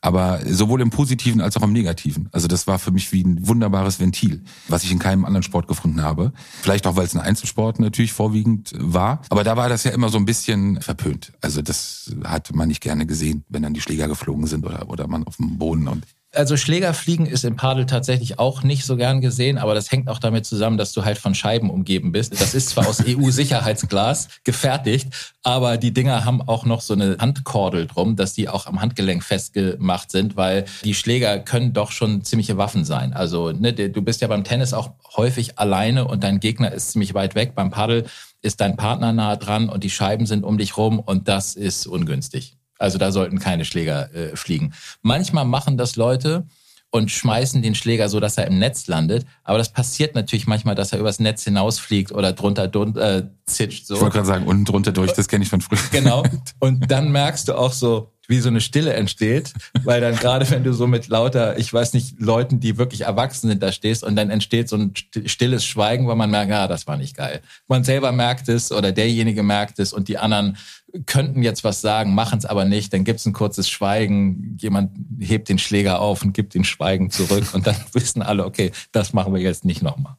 [0.00, 2.28] aber sowohl im Positiven als auch im Negativen.
[2.32, 5.66] Also das war für mich wie ein wunderbares Ventil, was ich in keinem anderen Sport
[5.66, 6.32] gefunden habe.
[6.62, 9.22] Vielleicht auch, weil es ein Einzelsport natürlich vorwiegend war.
[9.30, 11.32] Aber da war das ja immer so ein bisschen verpönt.
[11.40, 15.08] Also das hat man nicht gerne gesehen, wenn dann die Schläger geflogen sind oder, oder
[15.08, 15.88] man auf dem Boden.
[15.88, 20.08] Und also Schlägerfliegen ist im Padel tatsächlich auch nicht so gern gesehen, aber das hängt
[20.08, 22.38] auch damit zusammen, dass du halt von Scheiben umgeben bist.
[22.38, 25.08] Das ist zwar aus EU-Sicherheitsglas gefertigt,
[25.42, 29.24] aber die Dinger haben auch noch so eine Handkordel drum, dass die auch am Handgelenk
[29.24, 33.14] festgemacht sind, weil die Schläger können doch schon ziemliche Waffen sein.
[33.14, 37.14] Also ne, du bist ja beim Tennis auch häufig alleine und dein Gegner ist ziemlich
[37.14, 37.54] weit weg.
[37.54, 38.04] Beim Padel
[38.42, 41.86] ist dein Partner nahe dran und die Scheiben sind um dich rum und das ist
[41.86, 42.57] ungünstig.
[42.78, 44.72] Also da sollten keine Schläger äh, fliegen.
[45.02, 46.46] Manchmal machen das Leute
[46.90, 49.26] und schmeißen den Schläger so, dass er im Netz landet.
[49.44, 52.64] Aber das passiert natürlich manchmal, dass er übers Netz hinausfliegt oder drunter
[52.96, 53.86] äh, zitscht.
[53.86, 53.96] So.
[53.96, 55.78] Ich wollte gerade sagen, unten drunter durch, das kenne ich von früher.
[55.90, 56.22] Genau.
[56.60, 60.62] Und dann merkst du auch so, wie so eine Stille entsteht, weil dann gerade wenn
[60.62, 64.16] du so mit lauter, ich weiß nicht, Leuten, die wirklich erwachsen sind, da stehst und
[64.16, 64.92] dann entsteht so ein
[65.24, 67.40] stilles Schweigen, weil man merkt, ah, das war nicht geil.
[67.66, 70.58] Man selber merkt es oder derjenige merkt es und die anderen
[71.06, 74.92] könnten jetzt was sagen, machen es aber nicht, dann gibt es ein kurzes Schweigen, jemand
[75.18, 79.14] hebt den Schläger auf und gibt den Schweigen zurück und dann wissen alle, okay, das
[79.14, 80.16] machen wir jetzt nicht nochmal.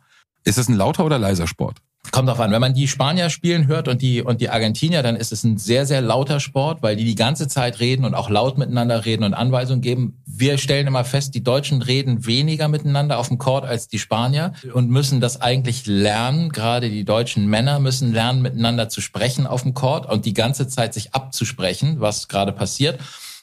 [0.49, 1.77] Ist es ein lauter oder leiser Sport?
[2.09, 2.51] Kommt drauf an.
[2.51, 5.59] Wenn man die Spanier spielen hört und die, und die Argentinier, dann ist es ein
[5.59, 9.23] sehr, sehr lauter Sport, weil die die ganze Zeit reden und auch laut miteinander reden
[9.25, 10.23] und Anweisungen geben.
[10.25, 14.53] Wir stellen immer fest, die Deutschen reden weniger miteinander auf dem Court als die Spanier
[14.73, 16.49] und müssen das eigentlich lernen.
[16.49, 20.67] Gerade die deutschen Männer müssen lernen, miteinander zu sprechen auf dem Court und die ganze
[20.67, 22.99] Zeit sich abzusprechen, was gerade passiert.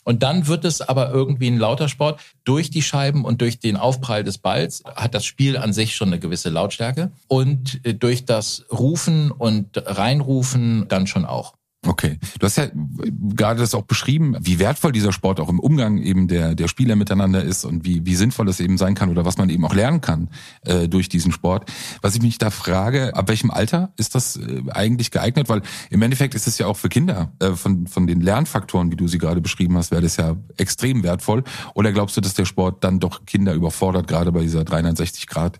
[0.06, 2.20] Und dann wird es aber irgendwie ein lauter Sport.
[2.44, 6.08] Durch die Scheiben und durch den Aufprall des Balls hat das Spiel an sich schon
[6.08, 7.10] eine gewisse Lautstärke.
[7.26, 11.54] Und äh, durch das Rufen und Reinrufen dann schon auch.
[11.86, 12.18] Okay.
[12.38, 16.28] Du hast ja gerade das auch beschrieben, wie wertvoll dieser Sport auch im Umgang eben
[16.28, 19.38] der, der Spieler miteinander ist und wie, wie sinnvoll es eben sein kann oder was
[19.38, 20.28] man eben auch lernen kann
[20.62, 21.70] äh, durch diesen Sport.
[22.02, 25.48] Was ich mich da frage, ab welchem Alter ist das äh, eigentlich geeignet?
[25.48, 28.96] Weil im Endeffekt ist es ja auch für Kinder äh, von, von den Lernfaktoren, wie
[28.96, 31.44] du sie gerade beschrieben hast, wäre das ja extrem wertvoll.
[31.74, 35.58] Oder glaubst du, dass der Sport dann doch Kinder überfordert, gerade bei dieser 360 Grad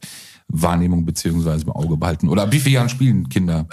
[0.48, 2.28] Wahrnehmung beziehungsweise im Auge behalten?
[2.28, 3.66] Oder ab wie vielen Jahren spielen Kinder?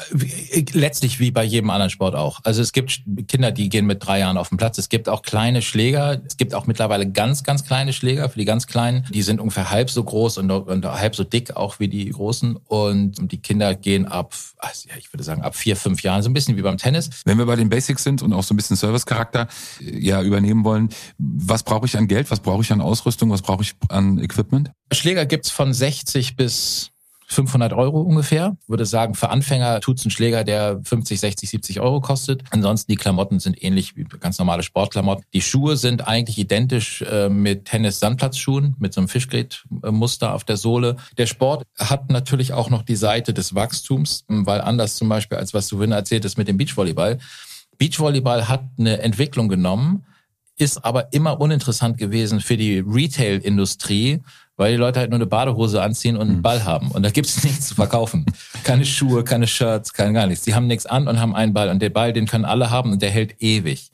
[0.74, 2.40] Letztlich wie bei jedem anderen Sport auch.
[2.44, 4.78] Also es gibt Kinder, die gehen mit drei Jahren auf den Platz.
[4.78, 6.22] Es gibt auch kleine Schläger.
[6.26, 9.06] Es gibt auch mittlerweile ganz, ganz kleine Schläger für die ganz Kleinen.
[9.14, 12.56] Die sind ungefähr halb so groß und, und halb so dick auch wie die großen.
[12.56, 16.24] Und die Kinder gehen ab, also ich würde sagen, ab vier, fünf Jahren.
[16.24, 17.10] So ein bisschen wie beim Tennis.
[17.26, 19.48] Wenn wir bei den Basics sind und auch so ein bisschen Servicecharakter
[19.80, 22.32] äh, ja übernehmen wollen, was brauche ich an Geld?
[22.32, 23.30] Was brauche ich an Ausrüstung?
[23.30, 24.72] Was brauche ich an Equipment?
[24.94, 26.94] Schläger gibt's von 60 bis
[27.34, 28.56] 500 Euro ungefähr.
[28.64, 32.44] Ich würde sagen, für Anfänger tut's ein Schläger, der 50, 60, 70 Euro kostet.
[32.52, 35.26] Ansonsten die Klamotten sind ähnlich wie ganz normale Sportklamotten.
[35.34, 40.98] Die Schuhe sind eigentlich identisch äh, mit Tennis-Sandplatzschuhen, mit so einem Fischgrätmuster auf der Sohle.
[41.18, 45.54] Der Sport hat natürlich auch noch die Seite des Wachstums, weil anders zum Beispiel, als
[45.54, 47.20] was du erzählt hast mit dem Beachvolleyball.
[47.78, 50.06] Beachvolleyball hat eine Entwicklung genommen,
[50.58, 54.22] ist aber immer uninteressant gewesen für die Retail-Industrie,
[54.56, 56.42] weil die Leute halt nur eine Badehose anziehen und einen hm.
[56.42, 56.92] Ball haben.
[56.92, 58.26] Und da gibt's nichts zu verkaufen.
[58.64, 60.46] Keine Schuhe, keine Shirts, kein gar nichts.
[60.46, 61.70] Die haben nichts an und haben einen Ball.
[61.70, 63.90] Und der Ball, den können alle haben und der hält ewig.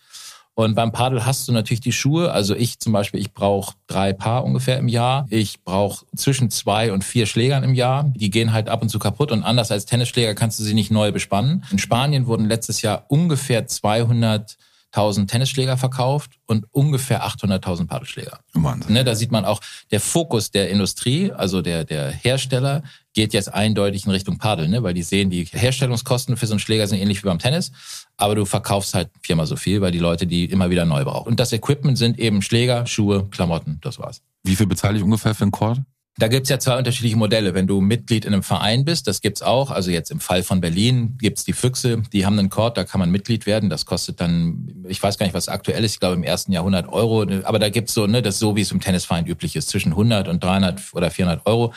[0.59, 2.33] Und beim Padel hast du natürlich die Schuhe.
[2.33, 5.25] Also ich zum Beispiel, ich brauche drei Paar ungefähr im Jahr.
[5.29, 8.11] Ich brauche zwischen zwei und vier Schlägern im Jahr.
[8.13, 9.31] Die gehen halt ab und zu kaputt.
[9.31, 11.63] Und anders als Tennisschläger kannst du sie nicht neu bespannen.
[11.71, 14.57] In Spanien wurden letztes Jahr ungefähr 200
[14.91, 18.39] 1000 Tennisschläger verkauft und ungefähr 800.000 Paddelschläger.
[18.53, 18.93] Wahnsinn.
[18.93, 23.53] Ne, da sieht man auch, der Fokus der Industrie, also der, der Hersteller, geht jetzt
[23.53, 24.81] eindeutig in Richtung Paddel, ne?
[24.81, 27.71] weil die sehen, die Herstellungskosten für so einen Schläger sind ähnlich wie beim Tennis,
[28.17, 31.27] aber du verkaufst halt viermal so viel, weil die Leute die immer wieder neu brauchen.
[31.27, 34.21] Und das Equipment sind eben Schläger, Schuhe, Klamotten, das war's.
[34.43, 35.79] Wie viel bezahle ich ungefähr für einen Chord?
[36.19, 37.53] Da gibt's ja zwei unterschiedliche Modelle.
[37.53, 39.71] Wenn du Mitglied in einem Verein bist, das gibt's auch.
[39.71, 42.99] Also jetzt im Fall von Berlin gibt's die Füchse, die haben einen Court, da kann
[42.99, 43.69] man Mitglied werden.
[43.69, 46.63] Das kostet dann, ich weiß gar nicht, was aktuell ist, ich glaube im ersten Jahr
[46.63, 47.25] 100 Euro.
[47.43, 50.27] Aber da gibt's so, ne, das so, wie es im Tennisverein üblich ist, zwischen 100
[50.27, 51.73] und 300 oder 400 Euro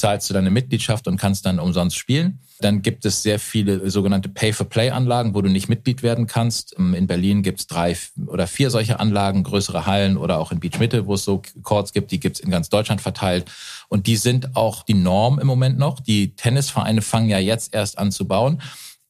[0.00, 2.40] zahlst du deine Mitgliedschaft und kannst dann umsonst spielen.
[2.60, 6.74] Dann gibt es sehr viele sogenannte Pay-for-Play-Anlagen, wo du nicht Mitglied werden kannst.
[6.78, 10.60] Ähm, in Berlin gibt es drei oder vier solche Anlagen, größere Hallen oder auch in
[10.60, 12.10] Beach Mitte, wo es so Courts gibt.
[12.10, 13.50] Die gibt es in ganz Deutschland verteilt.
[13.88, 16.00] Und die sind auch die Norm im Moment noch.
[16.00, 18.60] Die Tennisvereine fangen ja jetzt erst an zu bauen.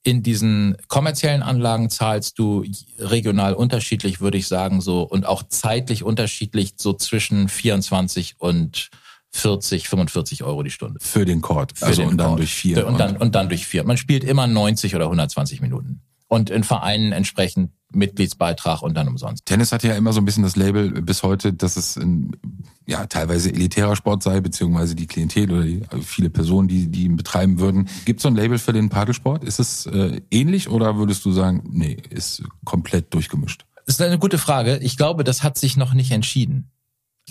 [0.02, 2.64] In diesen kommerziellen Anlagen zahlst du
[2.98, 8.90] regional unterschiedlich, würde ich sagen, so und auch zeitlich unterschiedlich, so zwischen 24 und
[9.32, 10.98] 40, 45 Euro die Stunde.
[11.00, 11.78] Für den Chord.
[11.78, 12.38] Für also den und dann Chord.
[12.40, 12.86] durch vier.
[12.86, 13.84] Und, und dann, und dann durch vier.
[13.84, 16.02] Man spielt immer 90 oder 120 Minuten.
[16.26, 19.46] Und in Vereinen entsprechend Mitgliedsbeitrag und dann umsonst.
[19.46, 22.30] Tennis hat ja immer so ein bisschen das Label bis heute, dass es ein
[22.86, 27.04] ja, teilweise elitärer Sport sei, beziehungsweise die Klientel oder die, also viele Personen, die, die
[27.04, 27.88] ihn betreiben würden.
[28.04, 29.44] Gibt es so ein Label für den Padelsport?
[29.44, 33.64] Ist es äh, ähnlich oder würdest du sagen, nee, ist komplett durchgemischt?
[33.86, 34.78] Das ist eine gute Frage.
[34.78, 36.70] Ich glaube, das hat sich noch nicht entschieden.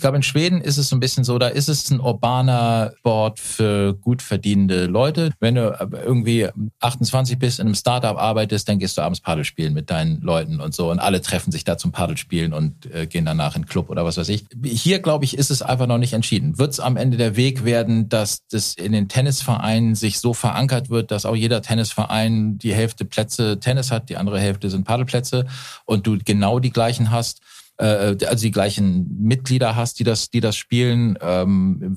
[0.00, 2.94] Ich glaube, in Schweden ist es so ein bisschen so, da ist es ein urbaner
[3.00, 5.30] Sport für gut verdienende Leute.
[5.40, 6.48] Wenn du irgendwie
[6.80, 10.58] 28 bist, in einem Startup arbeitest, dann gehst du abends Paddel spielen mit deinen Leuten
[10.58, 13.62] und so und alle treffen sich da zum Paddel spielen und äh, gehen danach in
[13.64, 14.46] den Club oder was weiß ich.
[14.64, 16.56] Hier, glaube ich, ist es einfach noch nicht entschieden.
[16.56, 20.88] Wird es am Ende der Weg werden, dass das in den Tennisvereinen sich so verankert
[20.88, 25.44] wird, dass auch jeder Tennisverein die Hälfte Plätze Tennis hat, die andere Hälfte sind Paddelplätze
[25.84, 27.42] und du genau die gleichen hast?
[27.80, 31.18] Äh, also die gleichen Mitglieder hast, die das, die das spielen.
[31.20, 31.96] Ähm,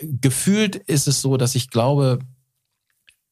[0.00, 2.20] gefühlt ist es so, dass ich glaube,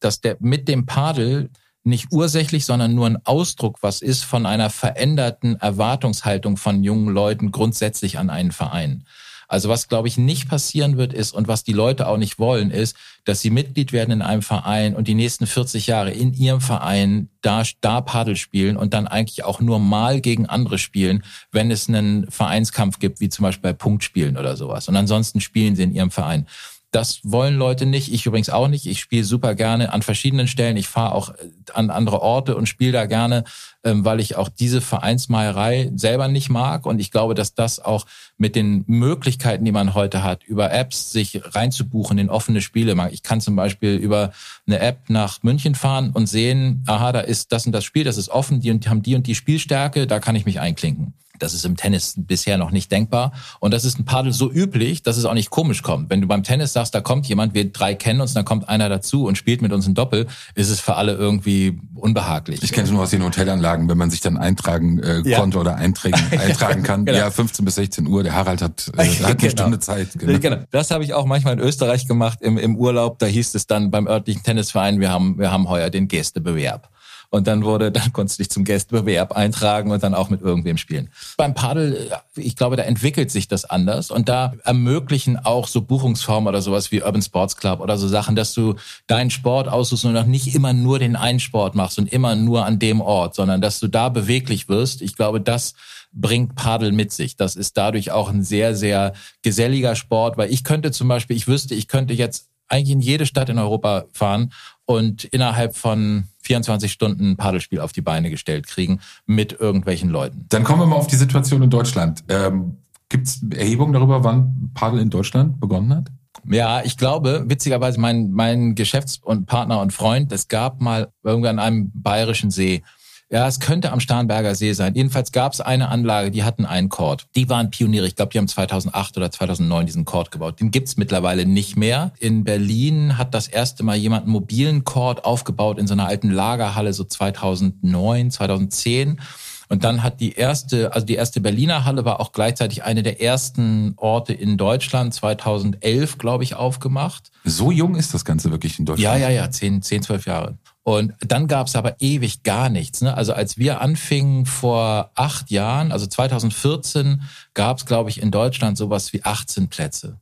[0.01, 1.51] dass der mit dem Padel
[1.85, 7.53] nicht ursächlich, sondern nur ein Ausdruck, was ist von einer veränderten Erwartungshaltung von jungen Leuten
[7.53, 9.05] grundsätzlich an einen Verein.
[9.49, 12.71] Also was, glaube ich, nicht passieren wird, ist, und was die Leute auch nicht wollen,
[12.71, 16.61] ist, dass sie Mitglied werden in einem Verein und die nächsten 40 Jahre in ihrem
[16.61, 21.71] Verein da, da Paddel spielen und dann eigentlich auch nur mal gegen andere spielen, wenn
[21.71, 24.89] es einen Vereinskampf gibt, wie zum Beispiel bei Punktspielen oder sowas.
[24.89, 26.47] Und ansonsten spielen sie in ihrem Verein.
[26.93, 28.13] Das wollen Leute nicht.
[28.13, 28.87] Ich übrigens auch nicht.
[28.87, 30.77] Ich spiele super gerne an verschiedenen Stellen.
[30.77, 31.35] Ich fahre auch äh,
[31.75, 33.45] an andere Orte und spiele da gerne,
[33.85, 36.87] ähm, weil ich auch diese Vereinsmeierei selber nicht mag.
[36.87, 38.07] Und ich glaube, dass das auch
[38.39, 42.97] mit den Möglichkeiten, die man heute hat, über Apps sich reinzubuchen in offene Spiele.
[43.11, 44.33] Ich kann zum Beispiel über
[44.67, 48.17] eine App nach München fahren und sehen, aha, da ist das und das Spiel, das
[48.17, 51.15] ist offen, die haben die und die Spielstärke, da kann ich mich einklinken.
[51.39, 53.33] Das ist im Tennis bisher noch nicht denkbar.
[53.61, 56.11] Und das ist ein Paddel so üblich, dass es auch nicht komisch kommt.
[56.11, 58.89] Wenn du beim Tennis sagst, da kommt jemand, wir drei kennen uns, dann kommt einer
[58.89, 62.63] dazu und spielt mit uns ein Doppel, ist es für alle irgendwie unbehaglich.
[62.63, 65.39] Ich kenne es nur aus den Hotelanlagen, wenn man sich dann eintragen äh, ja.
[65.39, 67.05] konnte oder eintragen, eintragen kann.
[67.05, 67.19] genau.
[67.19, 69.51] Ja, 15 bis 16 Uhr, der Harald hat, äh, hat eine genau.
[69.51, 70.09] Stunde Zeit.
[70.19, 70.39] Genau.
[70.39, 70.59] genau.
[70.71, 73.19] Das habe ich auch manchmal in Österreich gemacht im, im Urlaub.
[73.19, 76.91] Da hieß es dann beim örtlichen Tennisverein, wir haben, wir haben heuer den Gästebewerb.
[77.31, 80.77] Und dann wurde, dann konntest du dich zum Gästebewerb eintragen und dann auch mit irgendwem
[80.77, 81.11] spielen.
[81.37, 86.49] Beim Paddel, ich glaube, da entwickelt sich das anders und da ermöglichen auch so Buchungsformen
[86.49, 88.75] oder sowas wie Urban Sports Club oder so Sachen, dass du
[89.07, 92.65] deinen Sport aussuchst und auch nicht immer nur den einen Sport machst und immer nur
[92.65, 95.03] an dem Ort, sondern dass du da beweglich wirst.
[95.03, 95.75] Ich glaube, das
[96.13, 97.37] bringt Padel mit sich.
[97.37, 99.13] Das ist dadurch auch ein sehr, sehr
[99.43, 103.27] geselliger Sport, weil ich könnte zum Beispiel, ich wüsste, ich könnte jetzt eigentlich in jede
[103.27, 104.53] Stadt in Europa fahren
[104.87, 110.47] und innerhalb von 24 Stunden ein Paddelspiel auf die Beine gestellt kriegen mit irgendwelchen Leuten.
[110.49, 112.25] Dann kommen wir mal auf die Situation in Deutschland.
[112.29, 116.11] Ähm, Gibt es Erhebungen darüber, wann Padel in Deutschland begonnen hat?
[116.49, 121.59] Ja, ich glaube, witzigerweise, mein, mein Geschäfts- und Partner und Freund, es gab mal irgendwann
[121.59, 122.83] an einem bayerischen See,
[123.29, 124.95] ja, es könnte am Starnberger See sein.
[124.95, 127.27] Jedenfalls gab es eine Anlage, die hatten einen Chord.
[127.35, 128.07] Die waren Pioniere.
[128.07, 130.61] Ich glaube, die haben 2008 oder 2009 diesen Chord gebaut.
[130.61, 132.13] Den gibt's mittlerweile nicht mehr.
[132.21, 136.31] In Berlin hat das erste Mal jemand einen mobilen Chord aufgebaut in so einer alten
[136.31, 139.21] Lagerhalle so 2009, 2010.
[139.69, 143.21] Und dann hat die erste, also die erste Berliner Halle war auch gleichzeitig eine der
[143.21, 147.33] ersten Orte in Deutschland, 2011, glaube ich, aufgemacht.
[147.43, 149.19] So jung ist das Ganze wirklich in Deutschland?
[149.19, 150.57] Ja, ja, ja, zehn, zehn, zwölf Jahre.
[150.87, 153.03] Und dann gab es aber ewig gar nichts.
[153.03, 153.13] Ne?
[153.13, 157.23] Also als wir anfingen vor acht Jahren, also 2014,
[157.55, 160.21] gab es, glaube ich, in Deutschland sowas wie 18 Plätze.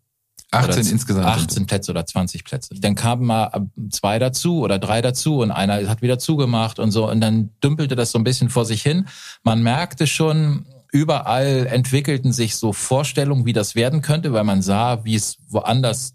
[0.52, 1.26] 18 oder insgesamt.
[1.26, 2.74] 18 Plätze oder 20 Plätze.
[2.80, 7.10] Dann kamen mal zwei dazu oder drei dazu und einer hat wieder zugemacht und so.
[7.10, 9.06] Und dann dümpelte das so ein bisschen vor sich hin.
[9.42, 15.04] Man merkte schon, überall entwickelten sich so Vorstellungen, wie das werden könnte, weil man sah,
[15.04, 16.14] wie es woanders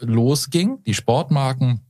[0.00, 0.82] losging.
[0.84, 1.83] Die Sportmarken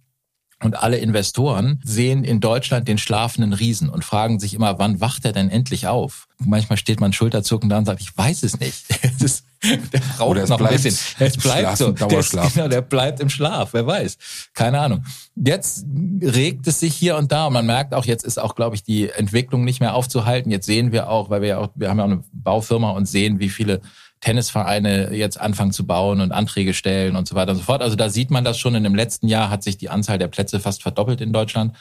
[0.64, 5.24] und alle Investoren sehen in Deutschland den schlafenden Riesen und fragen sich immer, wann wacht
[5.24, 6.28] er denn endlich auf?
[6.38, 8.84] Manchmal steht man schulterzuckend da und sagt, ich weiß es nicht.
[9.20, 10.94] Ist, der braucht noch ein bisschen.
[11.18, 11.92] Es bleibt so.
[11.92, 14.18] Der, ist, genau, der bleibt im Schlaf, wer weiß.
[14.52, 15.04] Keine Ahnung.
[15.36, 15.86] Jetzt
[16.20, 18.82] regt es sich hier und da und man merkt auch, jetzt ist auch, glaube ich,
[18.82, 20.50] die Entwicklung nicht mehr aufzuhalten.
[20.50, 23.06] Jetzt sehen wir auch, weil wir ja auch, wir haben ja auch eine Baufirma und
[23.06, 23.80] sehen, wie viele
[24.24, 27.82] Tennisvereine jetzt anfangen zu bauen und Anträge stellen und so weiter und so fort.
[27.82, 28.74] Also da sieht man das schon.
[28.74, 31.76] In dem letzten Jahr hat sich die Anzahl der Plätze fast verdoppelt in Deutschland.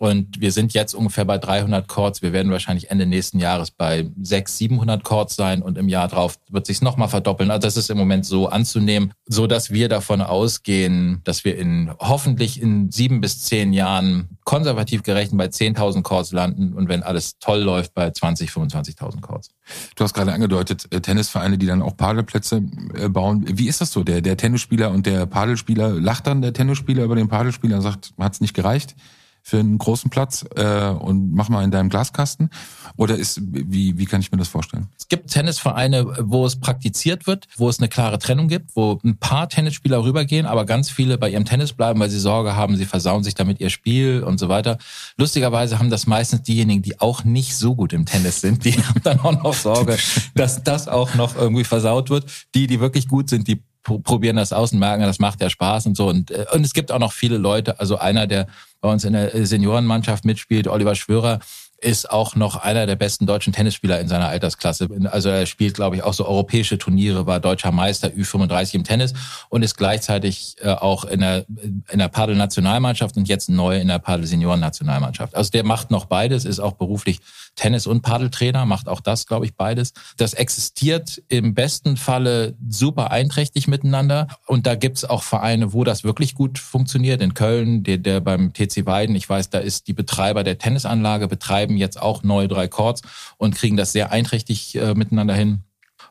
[0.00, 2.22] Und wir sind jetzt ungefähr bei 300 Chords.
[2.22, 6.38] Wir werden wahrscheinlich Ende nächsten Jahres bei 600, 700 Chords sein und im Jahr drauf
[6.48, 7.50] wird sich nochmal verdoppeln.
[7.50, 11.90] Also das ist im Moment so anzunehmen, so dass wir davon ausgehen, dass wir in
[11.98, 17.38] hoffentlich in sieben bis zehn Jahren konservativ gerechnet bei 10.000 Chords landen und wenn alles
[17.38, 19.50] toll läuft bei 20, 25.000 Chords.
[19.96, 22.62] Du hast gerade angedeutet, äh, Tennisvereine, die dann auch Padelplätze
[22.94, 23.44] äh, bauen.
[23.46, 24.02] Wie ist das so?
[24.02, 28.14] Der, der Tennisspieler und der Padelspieler, lacht dann der Tennisspieler über den Padelspieler und sagt,
[28.18, 28.96] hat's nicht gereicht?
[29.42, 32.50] Für einen großen Platz äh, und mach mal in deinem Glaskasten?
[32.96, 34.88] Oder ist wie wie kann ich mir das vorstellen?
[34.98, 39.16] Es gibt Tennisvereine, wo es praktiziert wird, wo es eine klare Trennung gibt, wo ein
[39.16, 42.86] paar Tennisspieler rübergehen, aber ganz viele bei ihrem Tennis bleiben, weil sie Sorge haben, sie
[42.86, 44.78] versauen sich damit ihr Spiel und so weiter.
[45.16, 49.02] Lustigerweise haben das meistens diejenigen, die auch nicht so gut im Tennis sind, die haben
[49.02, 49.96] dann auch noch Sorge,
[50.34, 52.26] dass das auch noch irgendwie versaut wird.
[52.54, 55.86] Die, die wirklich gut sind, die probieren das aus und merken, das macht ja Spaß
[55.86, 56.08] und so.
[56.08, 58.46] Und, äh, und es gibt auch noch viele Leute, also einer, der
[58.80, 61.40] bei uns in der Seniorenmannschaft mitspielt, Oliver Schwörer,
[61.80, 64.88] ist auch noch einer der besten deutschen Tennisspieler in seiner Altersklasse.
[65.10, 69.14] Also er spielt, glaube ich, auch so europäische Turniere, war deutscher Meister Ü35 im Tennis
[69.48, 73.98] und ist gleichzeitig äh, auch in der, in der Padel-Nationalmannschaft und jetzt neu in der
[73.98, 75.34] Padel-Senioren-Nationalmannschaft.
[75.34, 77.20] Also der macht noch beides, ist auch beruflich
[77.56, 79.92] Tennis- und Paddeltrainer, macht auch das, glaube ich, beides.
[80.16, 84.28] Das existiert im besten Falle super einträchtig miteinander.
[84.46, 87.20] Und da gibt's auch Vereine, wo das wirklich gut funktioniert.
[87.20, 91.28] In Köln, der, der beim TC Weiden, ich weiß, da ist die Betreiber der Tennisanlage,
[91.28, 93.02] betreiben jetzt auch neue drei Chords
[93.36, 95.64] und kriegen das sehr einträchtig äh, miteinander hin.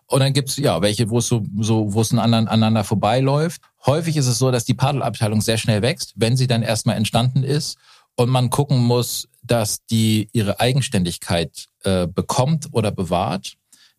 [0.05, 3.61] Und dann gibt's ja welche, wo es so, so wo es aneinander vorbeiläuft.
[3.85, 7.43] Häufig ist es so, dass die Paddelabteilung sehr schnell wächst, wenn sie dann erstmal entstanden
[7.43, 7.77] ist
[8.15, 13.53] und man gucken muss, dass die ihre Eigenständigkeit äh, bekommt oder bewahrt.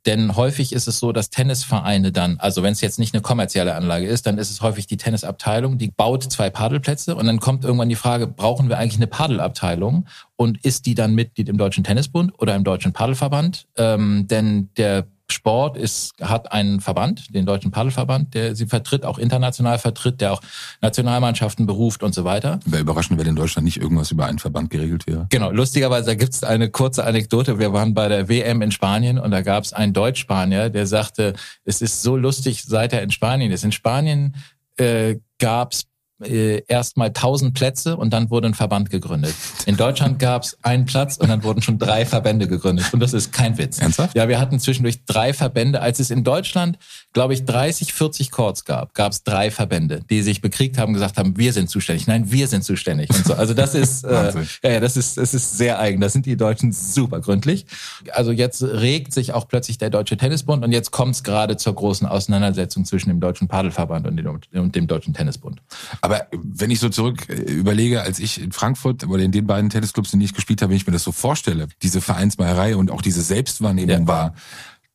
[0.07, 3.75] Denn häufig ist es so, dass Tennisvereine dann, also wenn es jetzt nicht eine kommerzielle
[3.75, 7.65] Anlage ist, dann ist es häufig die Tennisabteilung, die baut zwei Padelplätze und dann kommt
[7.65, 10.07] irgendwann die Frage, brauchen wir eigentlich eine Padelabteilung?
[10.37, 13.67] Und ist die dann Mitglied im Deutschen Tennisbund oder im Deutschen Padelverband?
[13.77, 19.19] Ähm, denn der Sport ist, hat einen Verband, den Deutschen Paddelverband, der sie vertritt, auch
[19.19, 20.43] international vertritt, der auch
[20.81, 22.61] Nationalmannschaften beruft und so weiter.
[22.65, 25.27] Wäre überraschend, wenn in Deutschland nicht irgendwas über einen Verband geregelt wäre.
[25.31, 27.59] Genau, lustigerweise, da gibt es eine kurze Anekdote.
[27.59, 31.35] Wir waren bei der WM in Spanien und da gab es einen Deutsch-Spanier, der sagte,
[31.65, 33.65] es ist so lustig, seit er in Spanien ist.
[33.65, 34.37] In Spanien
[34.77, 35.90] äh, gab es
[36.23, 39.35] äh, erstmal 1000 Plätze und dann wurde ein Verband gegründet.
[39.67, 42.93] In Deutschland gab es einen Platz und dann wurden schon drei Verbände gegründet.
[42.93, 43.79] Und das ist kein Witz.
[43.79, 44.17] Ernsthaft?
[44.17, 45.81] Ja, wir hatten zwischendurch drei Verbände.
[45.81, 46.79] Als es in Deutschland,
[47.13, 51.17] glaube ich, 30, 40 Chords gab, gab es drei Verbände, die sich bekriegt haben, gesagt
[51.17, 52.07] haben, wir sind zuständig.
[52.07, 53.11] Nein, wir sind zuständig.
[53.11, 53.35] Und so.
[53.35, 56.01] Also das ist, äh, ja, das ist, das ist sehr eigen.
[56.01, 57.67] Das sind die Deutschen super gründlich.
[58.13, 61.75] Also jetzt regt sich auch plötzlich der Deutsche Tennisbund und jetzt kommt es gerade zur
[61.75, 65.61] großen Auseinandersetzung zwischen dem Deutschen Padelverband und dem, und dem Deutschen Tennisbund.
[66.01, 69.47] Aber aber wenn ich so zurück äh, überlege, als ich in Frankfurt oder in den
[69.47, 72.75] beiden Tennisclubs, in denen ich gespielt habe, wenn ich mir das so vorstelle, diese Vereinsmeierei
[72.75, 74.07] und auch diese Selbstwahrnehmung ja.
[74.07, 74.35] war,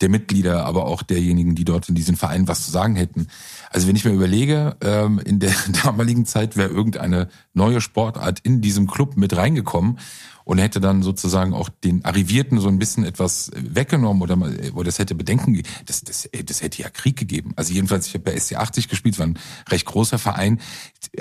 [0.02, 3.28] der Mitglieder, aber auch derjenigen, die dort in diesem Verein was zu sagen hätten.
[3.70, 8.60] Also wenn ich mir überlege, ähm, in der damaligen Zeit wäre irgendeine neue Sportart in
[8.60, 10.00] diesem Club mit reingekommen
[10.46, 14.38] und hätte dann sozusagen auch den Arrivierten so ein bisschen etwas weggenommen oder,
[14.74, 17.52] oder das hätte Bedenken, das, das, das hätte ja Krieg gegeben.
[17.56, 20.62] Also jedenfalls, ich habe bei SC 80 gespielt, war ein recht großer Verein.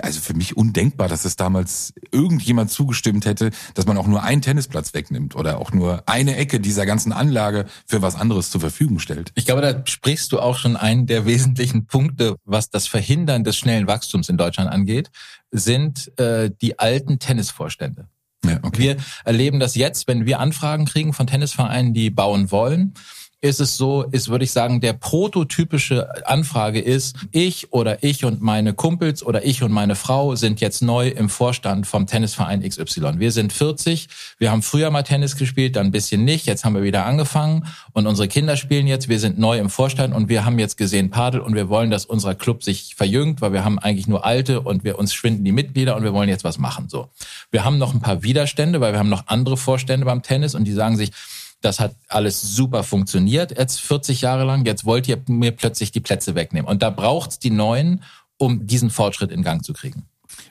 [0.00, 4.42] Also für mich undenkbar, dass es damals irgendjemand zugestimmt hätte, dass man auch nur einen
[4.42, 8.98] Tennisplatz wegnimmt oder auch nur eine Ecke dieser ganzen Anlage für was anderes zur Verfügung
[8.98, 9.32] stellt.
[9.34, 13.56] Ich glaube, da sprichst du auch schon einen der wesentlichen Punkte, was das Verhindern des
[13.56, 15.10] schnellen Wachstums in Deutschland angeht,
[15.50, 18.08] sind äh, die alten Tennisvorstände.
[18.44, 18.82] Ja, okay.
[18.82, 22.94] Wir erleben das jetzt, wenn wir Anfragen kriegen von Tennisvereinen, die bauen wollen
[23.44, 28.40] ist es so, ist, würde ich sagen, der prototypische Anfrage ist, ich oder ich und
[28.40, 33.18] meine Kumpels oder ich und meine Frau sind jetzt neu im Vorstand vom Tennisverein XY.
[33.18, 36.74] Wir sind 40, wir haben früher mal Tennis gespielt, dann ein bisschen nicht, jetzt haben
[36.74, 40.46] wir wieder angefangen und unsere Kinder spielen jetzt, wir sind neu im Vorstand und wir
[40.46, 43.78] haben jetzt gesehen Padel und wir wollen, dass unser Club sich verjüngt, weil wir haben
[43.78, 46.88] eigentlich nur alte und wir uns schwinden die Mitglieder und wir wollen jetzt was machen,
[46.88, 47.10] so.
[47.50, 50.64] Wir haben noch ein paar Widerstände, weil wir haben noch andere Vorstände beim Tennis und
[50.64, 51.10] die sagen sich,
[51.64, 54.66] das hat alles super funktioniert, jetzt 40 Jahre lang.
[54.66, 56.68] Jetzt wollt ihr mir plötzlich die Plätze wegnehmen.
[56.68, 58.02] Und da braucht's die Neuen,
[58.36, 60.04] um diesen Fortschritt in Gang zu kriegen.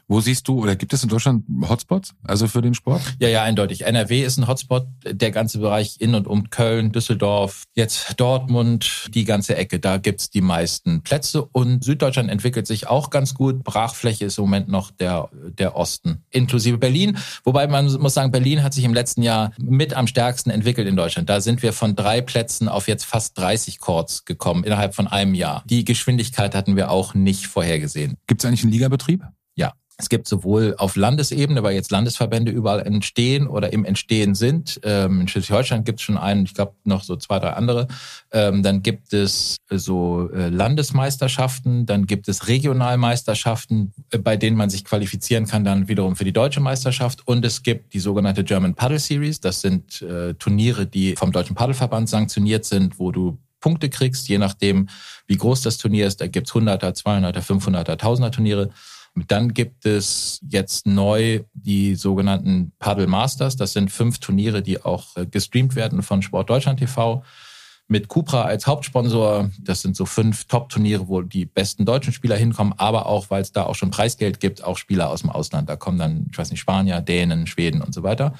[0.08, 3.01] Wo siehst du, oder gibt es in Deutschland Hotspots, also für den Sport?
[3.20, 3.86] Ja, ja, eindeutig.
[3.86, 9.24] NRW ist ein Hotspot, der ganze Bereich in und um Köln, Düsseldorf, jetzt Dortmund, die
[9.24, 11.43] ganze Ecke, da gibt's die meisten Plätze.
[11.43, 13.64] Und Süddeutschland entwickelt sich auch ganz gut.
[13.64, 17.18] Brachfläche ist im Moment noch der, der Osten, inklusive Berlin.
[17.43, 20.95] Wobei man muss sagen, Berlin hat sich im letzten Jahr mit am stärksten entwickelt in
[20.95, 21.30] Deutschland.
[21.30, 25.34] Da sind wir von drei Plätzen auf jetzt fast 30 Courts gekommen innerhalb von einem
[25.34, 25.64] Jahr.
[25.66, 28.18] Die Geschwindigkeit hatten wir auch nicht vorhergesehen.
[28.28, 29.24] Gibt's eigentlich einen Ligabetrieb?
[29.97, 34.79] Es gibt sowohl auf Landesebene, weil jetzt Landesverbände überall entstehen oder im Entstehen sind.
[34.83, 37.87] Ähm, in Schleswig-Holstein gibt es schon einen, ich glaube noch so zwei, drei andere.
[38.31, 44.71] Ähm, dann gibt es so äh, Landesmeisterschaften, dann gibt es Regionalmeisterschaften, äh, bei denen man
[44.71, 47.27] sich qualifizieren kann, dann wiederum für die deutsche Meisterschaft.
[47.27, 49.41] Und es gibt die sogenannte German Paddle Series.
[49.41, 54.39] Das sind äh, Turniere, die vom Deutschen Paddelverband sanktioniert sind, wo du Punkte kriegst, je
[54.39, 54.89] nachdem,
[55.27, 56.19] wie groß das Turnier ist.
[56.19, 58.69] Da gibt's 100er, 200er, 500er, 1000er Turniere.
[59.16, 63.55] Dann gibt es jetzt neu die sogenannten Paddle Masters.
[63.55, 67.24] Das sind fünf Turniere, die auch äh, gestreamt werden von Sport Deutschland TV
[67.88, 69.51] mit Cupra als Hauptsponsor.
[69.59, 73.51] Das sind so fünf Top-Turniere, wo die besten deutschen Spieler hinkommen, aber auch, weil es
[73.51, 75.70] da auch schon Preisgeld gibt, auch Spieler aus dem Ausland.
[75.70, 78.34] Da kommen dann, ich weiß nicht, Spanier, Dänen, Schweden und so weiter.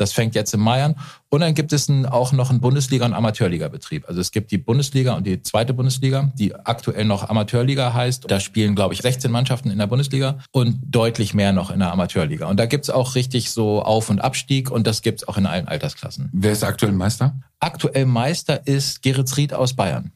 [0.00, 0.96] Das fängt jetzt im Mai an.
[1.28, 4.08] Und dann gibt es ein, auch noch einen Bundesliga- und Amateurliga-Betrieb.
[4.08, 8.24] Also es gibt die Bundesliga und die zweite Bundesliga, die aktuell noch Amateurliga heißt.
[8.28, 11.92] Da spielen, glaube ich, 16 Mannschaften in der Bundesliga und deutlich mehr noch in der
[11.92, 12.46] Amateurliga.
[12.46, 15.68] Und da gibt's auch richtig so Auf- und Abstieg und das gibt's auch in allen
[15.68, 16.30] Altersklassen.
[16.32, 17.38] Wer ist aktuell Meister?
[17.58, 20.12] Aktuell Meister ist Geretsried aus Bayern.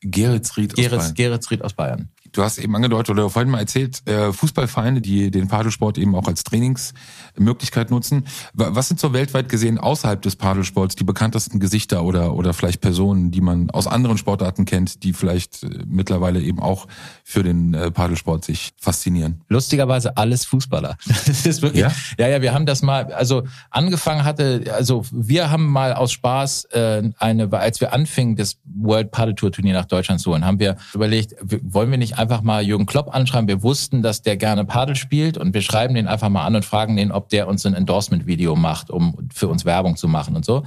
[0.00, 1.14] Geretsried aus Gerets, Bayern.
[1.14, 2.08] Geretsried aus Bayern.
[2.32, 6.28] Du hast eben angedeutet oder vorhin mal erzählt, äh, Fußballvereine, die den Padelsport eben auch
[6.28, 8.26] als Trainingsmöglichkeit nutzen.
[8.54, 13.30] Was sind so weltweit gesehen außerhalb des Padelsports die bekanntesten Gesichter oder, oder vielleicht Personen,
[13.30, 16.86] die man aus anderen Sportarten kennt, die vielleicht äh, mittlerweile eben auch
[17.24, 19.42] für den äh, Padelsport sich faszinieren?
[19.48, 20.96] Lustigerweise alles Fußballer.
[21.30, 21.92] Das ist wirklich, ja?
[22.18, 26.68] ja, ja, wir haben das mal, also angefangen hatte, also wir haben mal aus Spaß
[26.72, 30.76] eine, als wir anfingen, das World Paddle Tour Turnier nach Deutschland zu holen, haben wir
[30.92, 33.48] überlegt, wollen wir nicht einfach mal Jürgen Klopp anschreiben.
[33.48, 36.64] Wir wussten, dass der gerne Padel spielt und wir schreiben den einfach mal an und
[36.64, 40.44] fragen den, ob der uns ein Endorsement-Video macht, um für uns Werbung zu machen und
[40.44, 40.62] so.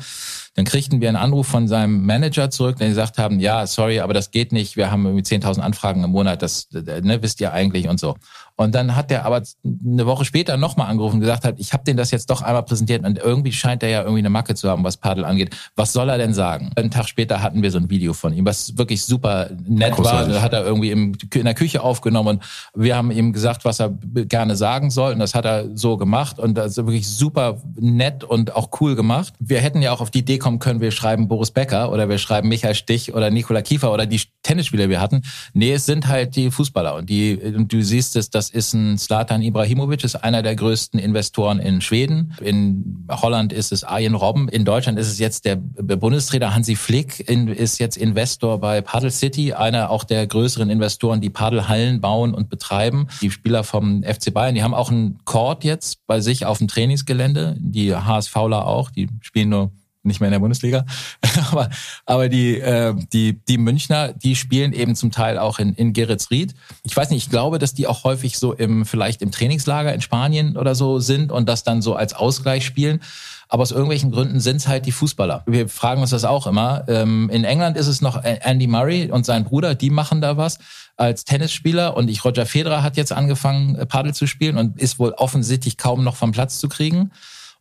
[0.55, 4.13] Dann kriegten wir einen Anruf von seinem Manager zurück, der gesagt haben, ja, sorry, aber
[4.13, 4.77] das geht nicht.
[4.77, 8.15] Wir haben irgendwie 10.000 Anfragen im Monat, das ne, wisst ihr eigentlich und so.
[8.55, 9.41] Und dann hat er aber
[9.73, 12.61] eine Woche später nochmal angerufen und gesagt hat, ich habe den das jetzt doch einmal
[12.61, 15.55] präsentiert und irgendwie scheint er ja irgendwie eine Macke zu haben, was Padel angeht.
[15.75, 16.71] Was soll er denn sagen?
[16.75, 20.35] Einen Tag später hatten wir so ein Video von ihm, was wirklich super nett Großartig.
[20.35, 20.41] war.
[20.43, 22.43] Hat er irgendwie in der Küche aufgenommen und
[22.75, 26.37] wir haben ihm gesagt, was er gerne sagen soll und das hat er so gemacht
[26.37, 29.33] und das ist wirklich super nett und auch cool gemacht.
[29.39, 32.17] Wir hätten ja auch auf die Idee kommen können, wir schreiben Boris Becker oder wir
[32.17, 35.21] schreiben Michael Stich oder Nikola Kiefer oder die Tennisspieler, wir hatten.
[35.53, 38.97] Nee, es sind halt die Fußballer und die, und du siehst es, das ist ein
[38.97, 42.35] Slatan Ibrahimovic, ist einer der größten Investoren in Schweden.
[42.41, 44.49] In Holland ist es Arjen Robben.
[44.49, 49.53] In Deutschland ist es jetzt der Bundestrainer Hansi Flick, ist jetzt Investor bei Paddle City,
[49.53, 53.07] einer auch der größeren Investoren, die Paddelhallen bauen und betreiben.
[53.21, 56.67] Die Spieler vom FC Bayern, die haben auch einen Court jetzt bei sich auf dem
[56.67, 57.55] Trainingsgelände.
[57.59, 59.71] Die HSVler auch, die spielen nur
[60.03, 60.85] nicht mehr in der Bundesliga.
[61.51, 61.69] aber
[62.05, 66.53] aber die, äh, die, die Münchner, die spielen eben zum Teil auch in, in Geretsried.
[66.83, 70.01] Ich weiß nicht, ich glaube, dass die auch häufig so im, vielleicht im Trainingslager in
[70.01, 73.01] Spanien oder so sind und das dann so als Ausgleich spielen.
[73.49, 75.43] Aber aus irgendwelchen Gründen sind es halt die Fußballer.
[75.45, 76.85] Wir fragen uns das auch immer.
[76.87, 80.57] Ähm, in England ist es noch Andy Murray und sein Bruder, die machen da was
[80.97, 81.95] als Tennisspieler.
[81.95, 86.03] Und ich, Roger Federer hat jetzt angefangen, Paddel zu spielen und ist wohl offensichtlich kaum
[86.03, 87.11] noch vom Platz zu kriegen.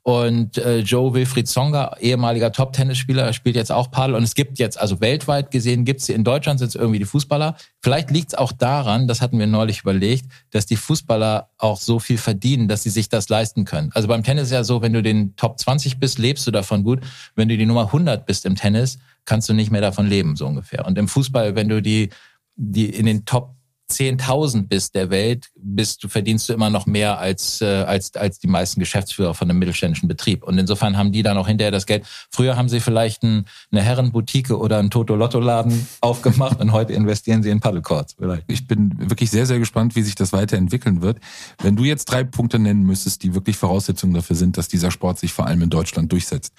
[0.05, 4.17] Und äh, Joe Wilfried Songa, ehemaliger Top-Tennisspieler, spielt jetzt auch Paddel.
[4.17, 7.57] Und es gibt jetzt, also weltweit gesehen, gibt's in Deutschland sind es irgendwie die Fußballer.
[7.81, 12.19] Vielleicht liegt's auch daran, das hatten wir neulich überlegt, dass die Fußballer auch so viel
[12.19, 13.91] verdienen, dass sie sich das leisten können.
[13.95, 16.83] Also beim Tennis ist ja so, wenn du den Top 20 bist, lebst du davon
[16.83, 17.01] gut.
[17.37, 20.47] Wenn du die Nummer 100 bist im Tennis, kannst du nicht mehr davon leben, so
[20.47, 20.85] ungefähr.
[20.85, 22.11] Und im Fußball, wenn du die,
[22.57, 23.55] die in den Top
[23.93, 28.39] 10.000 bist der Welt, bist du verdienst du immer noch mehr als äh, als als
[28.39, 30.43] die meisten Geschäftsführer von einem mittelständischen Betrieb.
[30.43, 32.05] Und insofern haben die dann auch hinterher das Geld.
[32.31, 36.93] Früher haben sie vielleicht ein, eine Herrenboutique oder einen Toto Lotto Laden aufgemacht und heute
[36.93, 37.63] investieren sie in.
[37.63, 38.45] Vielleicht.
[38.49, 41.19] Ich bin wirklich sehr sehr gespannt, wie sich das weiterentwickeln wird.
[41.63, 45.19] Wenn du jetzt drei Punkte nennen müsstest, die wirklich Voraussetzungen dafür sind, dass dieser Sport
[45.19, 46.53] sich vor allem in Deutschland durchsetzt,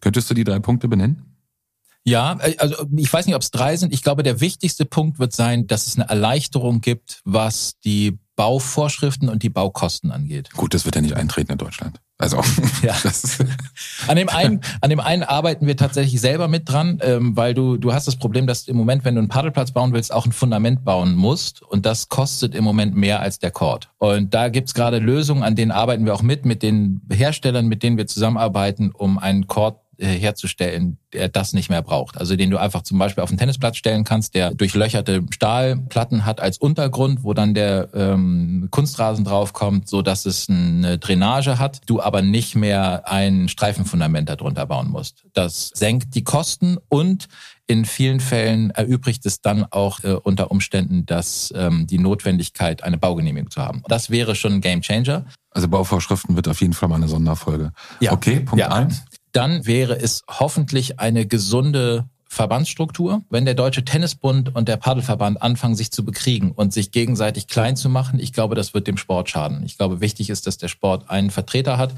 [0.00, 1.35] könntest du die drei Punkte benennen?
[2.06, 3.92] Ja, äh, also ich weiß nicht, ob es drei sind.
[3.92, 9.28] Ich glaube, der wichtigste Punkt wird sein, dass es eine Erleichterung gibt, was die Bauvorschriften
[9.28, 10.50] und die Baukosten angeht.
[10.52, 12.00] Gut, das wird ja nicht eintreten in Deutschland.
[12.18, 12.40] Also
[12.82, 12.94] ja.
[14.06, 17.76] an dem einen, an dem einen arbeiten wir tatsächlich selber mit dran, ähm, weil du
[17.76, 20.32] du hast das Problem, dass im Moment, wenn du einen Paddelplatz bauen willst, auch ein
[20.32, 23.90] Fundament bauen musst und das kostet im Moment mehr als der Court.
[23.98, 27.82] Und da gibt's gerade Lösungen, an denen arbeiten wir auch mit mit den Herstellern, mit
[27.82, 29.46] denen wir zusammenarbeiten, um einen äh,
[29.98, 32.18] herzustellen, der das nicht mehr braucht.
[32.18, 36.40] Also den du einfach zum Beispiel auf den Tennisplatz stellen kannst, der durchlöcherte Stahlplatten hat
[36.40, 42.00] als Untergrund, wo dann der ähm, Kunstrasen draufkommt, so dass es eine Drainage hat, du
[42.00, 45.24] aber nicht mehr ein Streifenfundament darunter bauen musst.
[45.32, 47.28] Das senkt die Kosten und
[47.68, 52.98] in vielen Fällen erübrigt es dann auch äh, unter Umständen dass ähm, die Notwendigkeit, eine
[52.98, 53.82] Baugenehmigung zu haben.
[53.88, 55.24] Das wäre schon ein Game Changer.
[55.50, 57.72] Also Bauvorschriften wird auf jeden Fall mal eine Sonderfolge.
[58.00, 58.12] Ja.
[58.12, 58.68] Okay, Punkt ja.
[58.68, 59.02] eins
[59.36, 63.22] dann wäre es hoffentlich eine gesunde Verbandsstruktur.
[63.28, 67.76] Wenn der Deutsche Tennisbund und der Paddelverband anfangen, sich zu bekriegen und sich gegenseitig klein
[67.76, 69.62] zu machen, ich glaube, das wird dem Sport schaden.
[69.64, 71.92] Ich glaube, wichtig ist, dass der Sport einen Vertreter hat,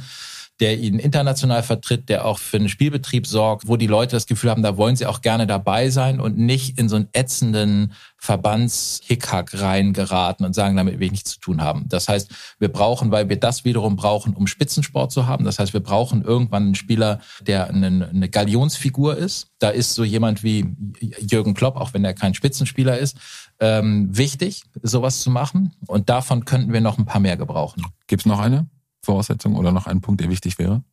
[0.61, 4.51] der ihn international vertritt, der auch für einen Spielbetrieb sorgt, wo die Leute das Gefühl
[4.51, 9.61] haben, da wollen sie auch gerne dabei sein und nicht in so einen ätzenden Verbandshickhack
[9.61, 11.89] reingeraten und sagen, damit will ich nichts zu tun haben.
[11.89, 15.45] Das heißt, wir brauchen, weil wir das wiederum brauchen, um Spitzensport zu haben.
[15.45, 19.49] Das heißt, wir brauchen irgendwann einen Spieler, der eine, eine Galionsfigur ist.
[19.61, 20.75] Da ist so jemand wie
[21.21, 23.17] Jürgen Klopp, auch wenn er kein Spitzenspieler ist,
[23.61, 25.75] ähm, wichtig, sowas zu machen.
[25.87, 27.85] Und davon könnten wir noch ein paar mehr gebrauchen.
[28.09, 28.69] Gibt's noch eine?
[29.09, 30.85] Voraussetzung oder noch ein Punkt, der wichtig wäre?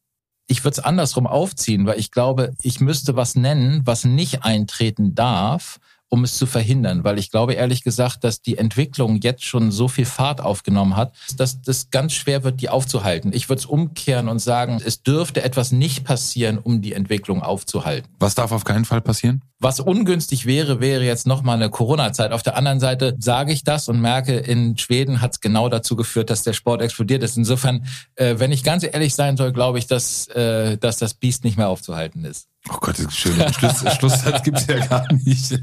[0.47, 5.15] Ich würde es andersrum aufziehen, weil ich glaube, ich müsste was nennen, was nicht eintreten
[5.15, 5.79] darf,
[6.15, 9.89] um es zu verhindern, weil ich glaube ehrlich gesagt, dass die Entwicklung jetzt schon so
[9.89, 13.33] viel Fahrt aufgenommen hat, dass das ganz schwer wird, die aufzuhalten.
[13.33, 18.07] Ich würde es umkehren und sagen, es dürfte etwas nicht passieren, um die Entwicklung aufzuhalten.
[18.17, 19.41] Was darf auf keinen Fall passieren?
[19.59, 22.31] Was ungünstig wäre, wäre jetzt nochmal eine Corona-Zeit.
[22.31, 25.97] Auf der anderen Seite sage ich das und merke, in Schweden hat es genau dazu
[25.97, 27.35] geführt, dass der Sport explodiert ist.
[27.35, 27.85] Insofern,
[28.15, 31.57] äh, wenn ich ganz ehrlich sein soll, glaube ich, dass, äh, dass das Biest nicht
[31.57, 32.47] mehr aufzuhalten ist.
[32.69, 33.35] Oh Gott, das ist schön.
[33.53, 35.61] Schluss, Schlusssatz gibt's ja gar nicht.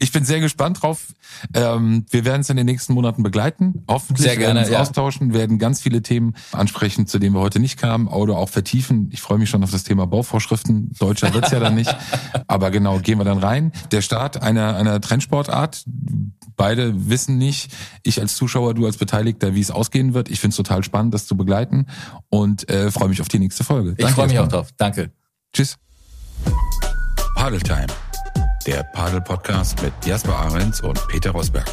[0.00, 1.06] Ich bin sehr gespannt drauf.
[1.54, 3.84] Ähm, wir werden es in den nächsten Monaten begleiten.
[3.88, 4.80] Hoffentlich sehr gerne, werden uns ja.
[4.80, 9.08] austauschen, werden ganz viele Themen ansprechen, zu denen wir heute nicht kamen, oder auch vertiefen.
[9.12, 10.90] Ich freue mich schon auf das Thema Bauvorschriften.
[10.98, 11.94] Deutscher wird's ja dann nicht.
[12.48, 13.72] Aber genau, gehen wir dann rein.
[13.92, 15.84] Der Start einer, einer Trendsportart.
[16.56, 17.72] Beide wissen nicht,
[18.02, 20.28] ich als Zuschauer, du als Beteiligter, wie es ausgehen wird.
[20.28, 21.86] Ich finde es total spannend, das zu begleiten
[22.28, 23.94] und äh, freue mich auf die nächste Folge.
[23.96, 24.70] Ich freue mich auch drauf.
[24.76, 25.12] Danke.
[25.52, 25.76] Tschüss.
[27.34, 27.86] Padel Time,
[28.66, 31.66] der Padel Podcast mit Jasper Ahrens und Peter Rosberg.